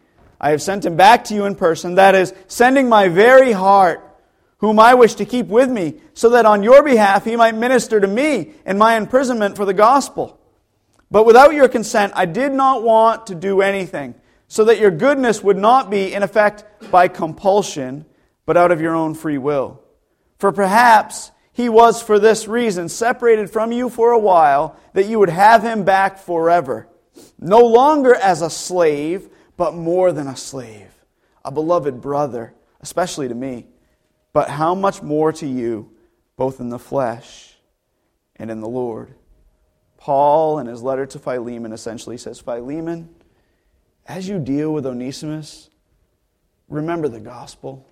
I 0.40 0.52
have 0.52 0.62
sent 0.62 0.86
him 0.86 0.96
back 0.96 1.24
to 1.24 1.34
you 1.34 1.44
in 1.44 1.54
person, 1.54 1.96
that 1.96 2.14
is, 2.14 2.32
sending 2.46 2.88
my 2.88 3.08
very 3.08 3.52
heart, 3.52 4.07
whom 4.58 4.78
I 4.78 4.94
wish 4.94 5.14
to 5.14 5.24
keep 5.24 5.46
with 5.46 5.70
me, 5.70 6.00
so 6.14 6.30
that 6.30 6.46
on 6.46 6.62
your 6.62 6.82
behalf 6.82 7.24
he 7.24 7.36
might 7.36 7.54
minister 7.54 8.00
to 8.00 8.06
me 8.06 8.52
in 8.66 8.78
my 8.78 8.96
imprisonment 8.96 9.56
for 9.56 9.64
the 9.64 9.74
gospel. 9.74 10.40
But 11.10 11.26
without 11.26 11.54
your 11.54 11.68
consent, 11.68 12.12
I 12.16 12.26
did 12.26 12.52
not 12.52 12.82
want 12.82 13.28
to 13.28 13.34
do 13.34 13.62
anything, 13.62 14.14
so 14.48 14.64
that 14.64 14.78
your 14.78 14.90
goodness 14.90 15.42
would 15.42 15.56
not 15.56 15.90
be, 15.90 16.12
in 16.12 16.22
effect, 16.22 16.64
by 16.90 17.08
compulsion, 17.08 18.04
but 18.46 18.56
out 18.56 18.72
of 18.72 18.80
your 18.80 18.94
own 18.94 19.14
free 19.14 19.38
will. 19.38 19.80
For 20.38 20.52
perhaps 20.52 21.30
he 21.52 21.68
was 21.68 22.02
for 22.02 22.18
this 22.18 22.46
reason 22.46 22.88
separated 22.88 23.50
from 23.50 23.72
you 23.72 23.88
for 23.88 24.12
a 24.12 24.18
while, 24.18 24.76
that 24.92 25.06
you 25.06 25.18
would 25.18 25.30
have 25.30 25.62
him 25.62 25.84
back 25.84 26.18
forever. 26.18 26.88
No 27.38 27.60
longer 27.60 28.14
as 28.14 28.42
a 28.42 28.50
slave, 28.50 29.28
but 29.56 29.74
more 29.74 30.12
than 30.12 30.26
a 30.26 30.36
slave, 30.36 30.92
a 31.44 31.50
beloved 31.50 32.00
brother, 32.00 32.54
especially 32.80 33.28
to 33.28 33.34
me. 33.34 33.66
But 34.32 34.50
how 34.50 34.74
much 34.74 35.02
more 35.02 35.32
to 35.32 35.46
you, 35.46 35.90
both 36.36 36.60
in 36.60 36.68
the 36.68 36.78
flesh 36.78 37.56
and 38.36 38.50
in 38.50 38.60
the 38.60 38.68
Lord? 38.68 39.14
Paul, 39.96 40.58
in 40.58 40.66
his 40.66 40.82
letter 40.82 41.06
to 41.06 41.18
Philemon, 41.18 41.72
essentially 41.72 42.16
says 42.16 42.38
Philemon, 42.38 43.08
as 44.06 44.28
you 44.28 44.38
deal 44.38 44.72
with 44.72 44.86
Onesimus, 44.86 45.68
remember 46.68 47.08
the 47.08 47.20
gospel. 47.20 47.86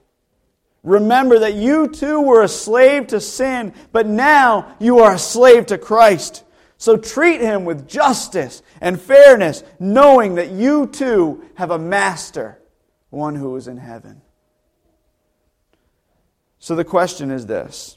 Remember 0.83 1.41
that 1.41 1.55
you 1.55 1.89
too 1.89 2.21
were 2.21 2.43
a 2.43 2.49
slave 2.49 3.09
to 3.09 3.21
sin, 3.21 3.75
but 3.91 4.07
now 4.07 4.77
you 4.79 5.01
are 5.01 5.15
a 5.15 5.19
slave 5.19 5.67
to 5.67 5.79
Christ. 5.79 6.45
So 6.79 6.97
treat 6.97 7.41
him 7.41 7.65
with 7.65 7.89
justice 7.89 8.63
and 8.81 9.01
fairness, 9.01 9.65
knowing 9.81 10.37
that 10.37 10.51
you 10.53 10.87
too 10.87 11.45
have 11.57 11.71
a 11.71 11.79
master, 11.79 12.61
one 13.11 13.35
who 13.35 13.57
is 13.57 13.67
in 13.67 13.79
heaven. 13.79 14.23
So 16.67 16.75
the 16.75 16.83
question 16.83 17.31
is 17.31 17.47
this 17.47 17.97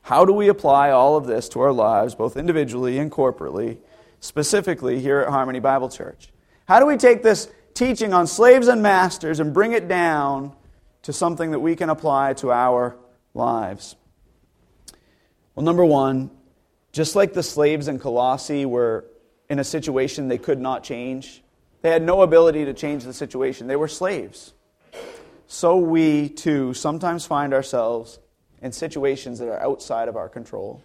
How 0.00 0.24
do 0.24 0.32
we 0.32 0.48
apply 0.48 0.90
all 0.90 1.16
of 1.16 1.26
this 1.26 1.48
to 1.50 1.60
our 1.60 1.72
lives, 1.72 2.14
both 2.14 2.38
individually 2.38 2.98
and 2.98 3.12
corporately, 3.12 3.76
specifically 4.18 4.98
here 4.98 5.20
at 5.20 5.28
Harmony 5.28 5.60
Bible 5.60 5.90
Church? 5.90 6.30
How 6.66 6.80
do 6.80 6.86
we 6.86 6.96
take 6.96 7.22
this 7.22 7.50
teaching 7.74 8.14
on 8.14 8.26
slaves 8.26 8.68
and 8.68 8.82
masters 8.82 9.40
and 9.40 9.52
bring 9.52 9.72
it 9.72 9.88
down? 9.88 10.54
to 11.04 11.12
something 11.12 11.50
that 11.50 11.60
we 11.60 11.76
can 11.76 11.90
apply 11.90 12.32
to 12.32 12.50
our 12.50 12.96
lives? 13.34 13.94
Well, 15.54 15.64
number 15.64 15.84
one, 15.84 16.30
just 16.92 17.14
like 17.14 17.34
the 17.34 17.42
slaves 17.42 17.88
in 17.88 17.98
Colossae 17.98 18.64
were 18.64 19.04
in 19.50 19.58
a 19.58 19.64
situation 19.64 20.28
they 20.28 20.38
could 20.38 20.58
not 20.58 20.82
change, 20.82 21.42
they 21.82 21.90
had 21.90 22.02
no 22.02 22.22
ability 22.22 22.64
to 22.64 22.72
change 22.72 23.04
the 23.04 23.12
situation. 23.12 23.66
They 23.66 23.76
were 23.76 23.88
slaves. 23.88 24.53
So 25.46 25.76
we, 25.76 26.28
too, 26.28 26.74
sometimes 26.74 27.26
find 27.26 27.54
ourselves 27.54 28.18
in 28.62 28.72
situations 28.72 29.38
that 29.38 29.48
are 29.48 29.60
outside 29.60 30.08
of 30.08 30.16
our 30.16 30.28
control. 30.28 30.82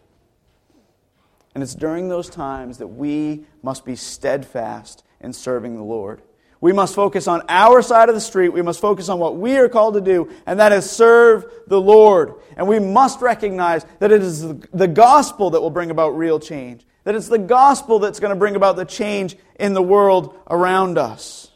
And 1.56 1.64
it's 1.64 1.76
during 1.76 2.10
those 2.10 2.30
times 2.30 2.78
that 2.78 2.88
we 2.88 3.46
must 3.64 3.86
be 3.86 3.96
steadfast 3.96 5.04
in 5.20 5.34
serving 5.34 5.76
the 5.76 5.84
Lord. 5.84 6.22
We 6.62 6.74
must 6.74 6.94
focus 6.94 7.28
on 7.28 7.44
our 7.48 7.82
side 7.82 8.10
of 8.10 8.16
the 8.16 8.22
street. 8.22 8.50
We 8.50 8.62
must 8.62 8.82
focus 8.82 9.08
on 9.08 9.18
what 9.18 9.38
we 9.38 9.58
are 9.58 9.70
called 9.70 9.94
to 9.94 10.02
do, 10.02 10.30
and 10.46 10.60
that 10.60 10.74
is 10.74 10.90
serve 10.90 11.46
the 11.68 11.80
Lord. 11.80 12.34
And 12.58 12.68
we 12.68 12.80
must 12.80 13.22
recognize 13.22 13.86
that 14.00 14.12
it 14.12 14.22
is 14.22 14.42
the 14.42 14.88
gospel 14.88 15.52
that 15.52 15.62
will 15.62 15.70
bring 15.70 15.90
about 15.90 16.18
real 16.18 16.40
change, 16.40 16.86
that 17.06 17.16
it's 17.16 17.30
the 17.30 17.38
gospel 17.38 18.00
that's 18.00 18.20
going 18.20 18.34
to 18.34 18.40
bring 18.40 18.58
about 18.58 18.76
the 18.76 18.86
change 18.86 19.38
in 19.58 19.74
the 19.74 19.82
world 19.82 20.38
around 20.50 20.98
us. 20.98 21.49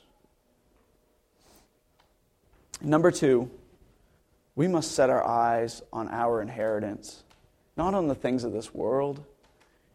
Number 2.85 3.11
two, 3.11 3.49
we 4.55 4.67
must 4.67 4.91
set 4.91 5.09
our 5.09 5.25
eyes 5.25 5.81
on 5.93 6.09
our 6.09 6.41
inheritance, 6.41 7.23
not 7.77 7.93
on 7.93 8.09
the 8.09 8.15
things 8.15 8.43
of 8.43 8.51
this 8.51 8.73
world. 8.73 9.23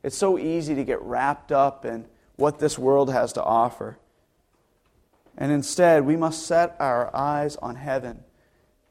It's 0.02 0.16
so 0.16 0.38
easy 0.38 0.74
to 0.74 0.84
get 0.84 1.02
wrapped 1.02 1.52
up 1.52 1.84
in 1.84 2.06
what 2.36 2.58
this 2.58 2.78
world 2.78 3.12
has 3.12 3.34
to 3.34 3.44
offer. 3.44 3.98
And 5.36 5.52
instead, 5.52 6.06
we 6.06 6.16
must 6.16 6.46
set 6.46 6.76
our 6.80 7.14
eyes 7.14 7.56
on 7.56 7.76
heaven, 7.76 8.24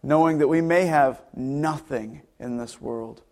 knowing 0.03 0.37
that 0.37 0.47
we 0.47 0.61
may 0.61 0.85
have 0.85 1.21
nothing 1.35 2.21
in 2.39 2.57
this 2.57 2.79
world. 2.79 3.23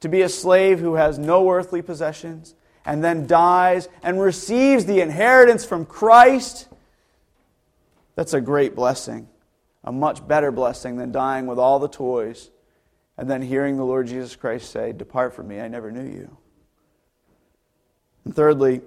To 0.00 0.08
be 0.08 0.22
a 0.22 0.28
slave 0.28 0.78
who 0.78 0.94
has 0.94 1.18
no 1.18 1.50
earthly 1.50 1.82
possessions 1.82 2.54
and 2.84 3.02
then 3.02 3.26
dies 3.26 3.88
and 4.04 4.20
receives 4.20 4.86
the 4.86 5.00
inheritance 5.00 5.64
from 5.64 5.84
Christ, 5.84 6.68
that's 8.14 8.34
a 8.34 8.40
great 8.40 8.76
blessing 8.76 9.28
a 9.86 9.92
much 9.92 10.26
better 10.26 10.50
blessing 10.50 10.96
than 10.96 11.12
dying 11.12 11.46
with 11.46 11.58
all 11.58 11.78
the 11.78 11.88
toys 11.88 12.50
and 13.18 13.30
then 13.30 13.40
hearing 13.40 13.76
the 13.76 13.84
Lord 13.84 14.08
Jesus 14.08 14.36
Christ 14.36 14.70
say, 14.70 14.92
Depart 14.92 15.34
from 15.34 15.48
me, 15.48 15.60
I 15.60 15.68
never 15.68 15.90
knew 15.90 16.04
you. 16.04 16.36
And 18.24 18.34
thirdly, 18.34 18.82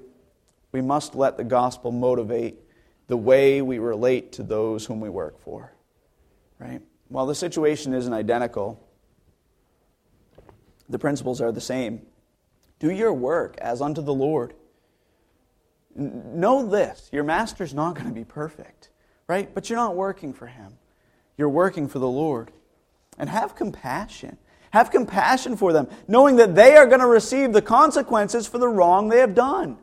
we 0.72 0.82
must 0.82 1.16
let 1.16 1.38
the 1.38 1.43
gospel 1.43 1.91
motivate 1.91 2.60
the 3.08 3.18
way 3.18 3.62
we 3.62 3.80
relate 3.80 4.34
to 4.34 4.43
those 4.43 4.86
whom 4.86 5.00
we 5.00 5.10
work 5.10 5.39
for. 5.39 5.74
Right? 6.60 6.82
While 7.08 7.26
the 7.26 7.34
situation 7.34 7.93
isn't 7.93 8.14
identical, 8.14 8.86
the 10.88 11.00
principles 11.00 11.41
are 11.41 11.52
the 11.52 11.62
same. 11.62 12.02
Do 12.78 12.91
your 12.91 13.14
work 13.14 13.58
as 13.60 13.82
unto 13.82 14.02
the 14.02 14.14
Lord. 14.14 14.54
Know 15.95 16.68
this 16.68 17.10
your 17.12 17.24
master's 17.24 17.74
not 17.74 17.95
going 17.95 18.08
to 18.08 18.14
be 18.14 18.24
perfect, 18.24 18.89
right? 19.28 19.54
But 19.54 19.70
you're 19.70 19.78
not 19.78 19.95
working 19.95 20.34
for 20.34 20.45
him. 20.45 20.78
You're 21.40 21.48
working 21.48 21.88
for 21.88 22.00
the 22.00 22.08
Lord. 22.08 22.52
And 23.18 23.30
have 23.30 23.56
compassion. 23.56 24.38
Have 24.72 24.92
compassion 24.92 25.56
for 25.56 25.72
them, 25.72 25.88
knowing 26.08 26.36
that 26.36 26.54
they 26.54 26.76
are 26.76 26.86
going 26.86 27.00
to 27.00 27.08
receive 27.08 27.54
the 27.54 27.62
consequences 27.62 28.46
for 28.46 28.58
the 28.58 28.68
wrong 28.68 29.08
they 29.08 29.20
have 29.20 29.34
done. 29.34 29.78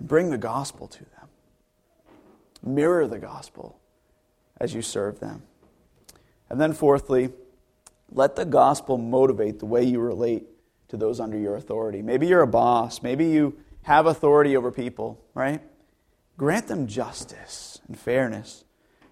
Bring 0.00 0.30
the 0.30 0.38
gospel 0.38 0.88
to 0.88 0.98
them. 0.98 1.28
Mirror 2.64 3.08
the 3.08 3.18
gospel 3.18 3.78
as 4.58 4.74
you 4.74 4.80
serve 4.80 5.20
them. 5.20 5.42
And 6.48 6.60
then, 6.60 6.72
fourthly, 6.72 7.30
let 8.10 8.36
the 8.36 8.44
gospel 8.46 8.96
motivate 8.98 9.58
the 9.58 9.66
way 9.66 9.84
you 9.84 10.00
relate 10.00 10.46
to 10.88 10.96
those 10.96 11.20
under 11.20 11.38
your 11.38 11.56
authority. 11.56 12.02
Maybe 12.02 12.26
you're 12.26 12.42
a 12.42 12.46
boss, 12.46 13.02
maybe 13.02 13.26
you 13.26 13.58
have 13.82 14.06
authority 14.06 14.56
over 14.56 14.72
people, 14.72 15.22
right? 15.34 15.60
Grant 16.36 16.68
them 16.68 16.86
justice 16.86 17.80
and 17.86 17.98
fairness, 17.98 18.64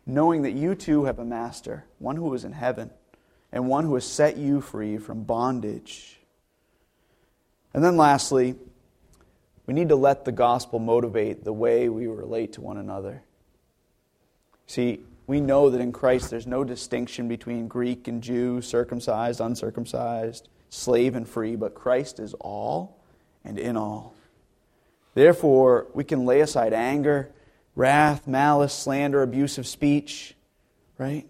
knowing 0.06 0.42
that 0.42 0.52
you 0.52 0.74
too 0.74 1.04
have 1.04 1.18
a 1.18 1.24
master, 1.24 1.84
one 1.98 2.16
who 2.16 2.32
is 2.34 2.44
in 2.44 2.52
heaven, 2.52 2.90
and 3.52 3.68
one 3.68 3.84
who 3.84 3.94
has 3.94 4.04
set 4.04 4.36
you 4.36 4.60
free 4.60 4.98
from 4.98 5.24
bondage. 5.24 6.18
And 7.74 7.84
then 7.84 7.96
lastly, 7.96 8.56
we 9.66 9.74
need 9.74 9.90
to 9.90 9.96
let 9.96 10.24
the 10.24 10.32
gospel 10.32 10.78
motivate 10.78 11.44
the 11.44 11.52
way 11.52 11.88
we 11.88 12.06
relate 12.06 12.54
to 12.54 12.60
one 12.60 12.76
another. 12.76 13.22
See, 14.66 15.00
we 15.26 15.40
know 15.40 15.70
that 15.70 15.80
in 15.80 15.92
Christ 15.92 16.30
there's 16.30 16.46
no 16.46 16.64
distinction 16.64 17.28
between 17.28 17.68
Greek 17.68 18.08
and 18.08 18.22
Jew, 18.22 18.62
circumcised, 18.62 19.40
uncircumcised, 19.40 20.48
slave 20.70 21.14
and 21.14 21.28
free, 21.28 21.54
but 21.54 21.74
Christ 21.74 22.18
is 22.18 22.34
all 22.40 22.98
and 23.44 23.58
in 23.58 23.76
all. 23.76 24.14
Therefore, 25.20 25.86
we 25.92 26.02
can 26.02 26.24
lay 26.24 26.40
aside 26.40 26.72
anger, 26.72 27.30
wrath, 27.74 28.26
malice, 28.26 28.72
slander, 28.72 29.22
abusive 29.22 29.66
speech, 29.66 30.34
right? 30.96 31.28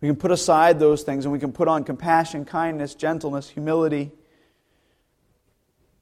We 0.00 0.08
can 0.08 0.16
put 0.16 0.32
aside 0.32 0.80
those 0.80 1.04
things 1.04 1.26
and 1.26 1.32
we 1.32 1.38
can 1.38 1.52
put 1.52 1.68
on 1.68 1.84
compassion, 1.84 2.44
kindness, 2.44 2.96
gentleness, 2.96 3.48
humility. 3.48 4.10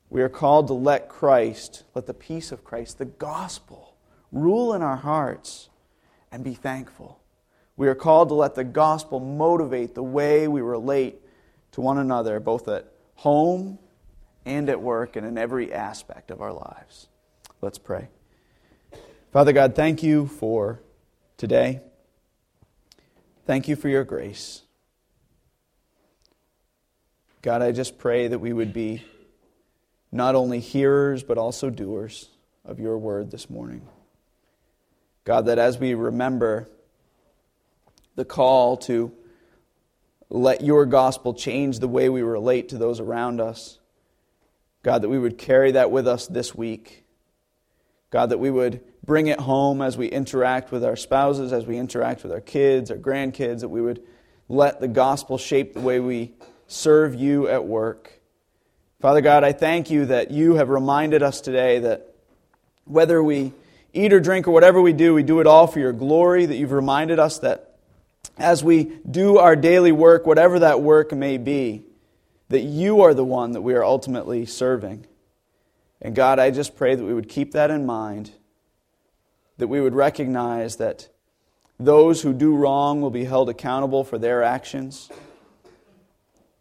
We 0.08 0.22
are 0.22 0.30
called 0.30 0.68
to 0.68 0.72
let 0.72 1.10
Christ, 1.10 1.84
let 1.94 2.06
the 2.06 2.14
peace 2.14 2.50
of 2.50 2.64
Christ, 2.64 2.96
the 2.96 3.04
gospel, 3.04 3.94
rule 4.32 4.72
in 4.72 4.80
our 4.80 4.96
hearts 4.96 5.68
and 6.32 6.42
be 6.42 6.54
thankful. 6.54 7.20
We 7.76 7.88
are 7.88 7.94
called 7.94 8.30
to 8.30 8.36
let 8.36 8.54
the 8.54 8.64
gospel 8.64 9.20
motivate 9.20 9.94
the 9.94 10.02
way 10.02 10.48
we 10.48 10.62
relate 10.62 11.20
to 11.72 11.82
one 11.82 11.98
another, 11.98 12.40
both 12.40 12.68
at 12.68 12.90
home 13.16 13.78
and 14.46 14.70
at 14.70 14.80
work 14.80 15.16
and 15.16 15.26
in 15.26 15.36
every 15.36 15.74
aspect 15.74 16.30
of 16.30 16.40
our 16.40 16.54
lives. 16.54 17.08
Let's 17.60 17.78
pray. 17.78 18.08
Father 19.32 19.52
God, 19.52 19.74
thank 19.74 20.02
you 20.02 20.26
for 20.26 20.80
today. 21.36 21.80
Thank 23.46 23.66
you 23.66 23.74
for 23.74 23.88
your 23.88 24.04
grace. 24.04 24.62
God, 27.42 27.60
I 27.60 27.72
just 27.72 27.98
pray 27.98 28.28
that 28.28 28.38
we 28.38 28.52
would 28.52 28.72
be 28.72 29.02
not 30.12 30.36
only 30.36 30.60
hearers, 30.60 31.24
but 31.24 31.36
also 31.36 31.68
doers 31.68 32.28
of 32.64 32.78
your 32.78 32.96
word 32.96 33.30
this 33.32 33.50
morning. 33.50 33.82
God, 35.24 35.46
that 35.46 35.58
as 35.58 35.78
we 35.78 35.94
remember 35.94 36.68
the 38.14 38.24
call 38.24 38.76
to 38.78 39.12
let 40.30 40.62
your 40.62 40.86
gospel 40.86 41.34
change 41.34 41.80
the 41.80 41.88
way 41.88 42.08
we 42.08 42.22
relate 42.22 42.68
to 42.68 42.78
those 42.78 43.00
around 43.00 43.40
us, 43.40 43.78
God, 44.84 45.02
that 45.02 45.08
we 45.08 45.18
would 45.18 45.38
carry 45.38 45.72
that 45.72 45.90
with 45.90 46.06
us 46.06 46.28
this 46.28 46.54
week. 46.54 47.04
God, 48.10 48.30
that 48.30 48.38
we 48.38 48.50
would 48.50 48.80
bring 49.04 49.26
it 49.26 49.40
home 49.40 49.82
as 49.82 49.96
we 49.96 50.06
interact 50.06 50.72
with 50.72 50.84
our 50.84 50.96
spouses, 50.96 51.52
as 51.52 51.66
we 51.66 51.76
interact 51.76 52.22
with 52.22 52.32
our 52.32 52.40
kids, 52.40 52.90
our 52.90 52.96
grandkids, 52.96 53.60
that 53.60 53.68
we 53.68 53.82
would 53.82 54.02
let 54.48 54.80
the 54.80 54.88
gospel 54.88 55.38
shape 55.38 55.74
the 55.74 55.80
way 55.80 56.00
we 56.00 56.32
serve 56.66 57.14
you 57.14 57.48
at 57.48 57.64
work. 57.64 58.20
Father 59.00 59.20
God, 59.20 59.44
I 59.44 59.52
thank 59.52 59.90
you 59.90 60.06
that 60.06 60.30
you 60.30 60.54
have 60.54 60.70
reminded 60.70 61.22
us 61.22 61.40
today 61.40 61.78
that 61.80 62.14
whether 62.84 63.22
we 63.22 63.52
eat 63.92 64.12
or 64.12 64.20
drink 64.20 64.48
or 64.48 64.50
whatever 64.50 64.80
we 64.80 64.92
do, 64.92 65.14
we 65.14 65.22
do 65.22 65.40
it 65.40 65.46
all 65.46 65.66
for 65.66 65.78
your 65.78 65.92
glory, 65.92 66.46
that 66.46 66.56
you've 66.56 66.72
reminded 66.72 67.18
us 67.18 67.38
that 67.40 67.76
as 68.38 68.64
we 68.64 68.84
do 69.08 69.38
our 69.38 69.56
daily 69.56 69.92
work, 69.92 70.26
whatever 70.26 70.58
that 70.60 70.80
work 70.80 71.12
may 71.12 71.36
be, 71.38 71.82
that 72.48 72.60
you 72.60 73.02
are 73.02 73.14
the 73.14 73.24
one 73.24 73.52
that 73.52 73.60
we 73.60 73.74
are 73.74 73.84
ultimately 73.84 74.46
serving. 74.46 75.06
And 76.00 76.14
God, 76.14 76.38
I 76.38 76.50
just 76.50 76.76
pray 76.76 76.94
that 76.94 77.04
we 77.04 77.12
would 77.12 77.28
keep 77.28 77.52
that 77.52 77.70
in 77.70 77.84
mind, 77.84 78.30
that 79.58 79.68
we 79.68 79.80
would 79.80 79.94
recognize 79.94 80.76
that 80.76 81.08
those 81.78 82.22
who 82.22 82.32
do 82.32 82.56
wrong 82.56 83.00
will 83.00 83.10
be 83.10 83.24
held 83.24 83.48
accountable 83.48 84.04
for 84.04 84.18
their 84.18 84.42
actions. 84.42 85.10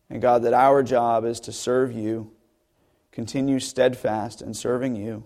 And 0.09 0.21
God, 0.21 0.43
that 0.43 0.53
our 0.53 0.83
job 0.83 1.25
is 1.25 1.39
to 1.41 1.51
serve 1.51 1.91
you, 1.91 2.31
continue 3.11 3.59
steadfast 3.59 4.41
in 4.41 4.53
serving 4.53 4.95
you 4.95 5.23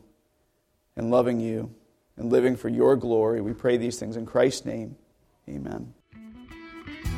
and 0.95 1.11
loving 1.11 1.39
you 1.39 1.73
and 2.17 2.31
living 2.31 2.55
for 2.55 2.69
your 2.69 2.95
glory. 2.95 3.41
We 3.41 3.53
pray 3.53 3.77
these 3.77 3.99
things 3.99 4.17
in 4.17 4.25
Christ's 4.25 4.65
name. 4.65 4.95
Amen. 5.47 5.93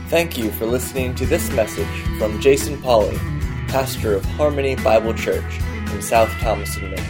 Thank 0.10 0.38
you 0.38 0.52
for 0.52 0.66
listening 0.66 1.16
to 1.16 1.26
this 1.26 1.50
message 1.52 1.88
from 2.20 2.40
Jason 2.40 2.80
Polly, 2.82 3.18
pastor 3.68 4.14
of 4.16 4.26
Harmony 4.26 4.76
Bible 4.76 5.14
Church 5.14 5.60
in 5.94 6.02
South 6.02 6.30
Thomaston, 6.40 6.92
Maine. 6.92 7.06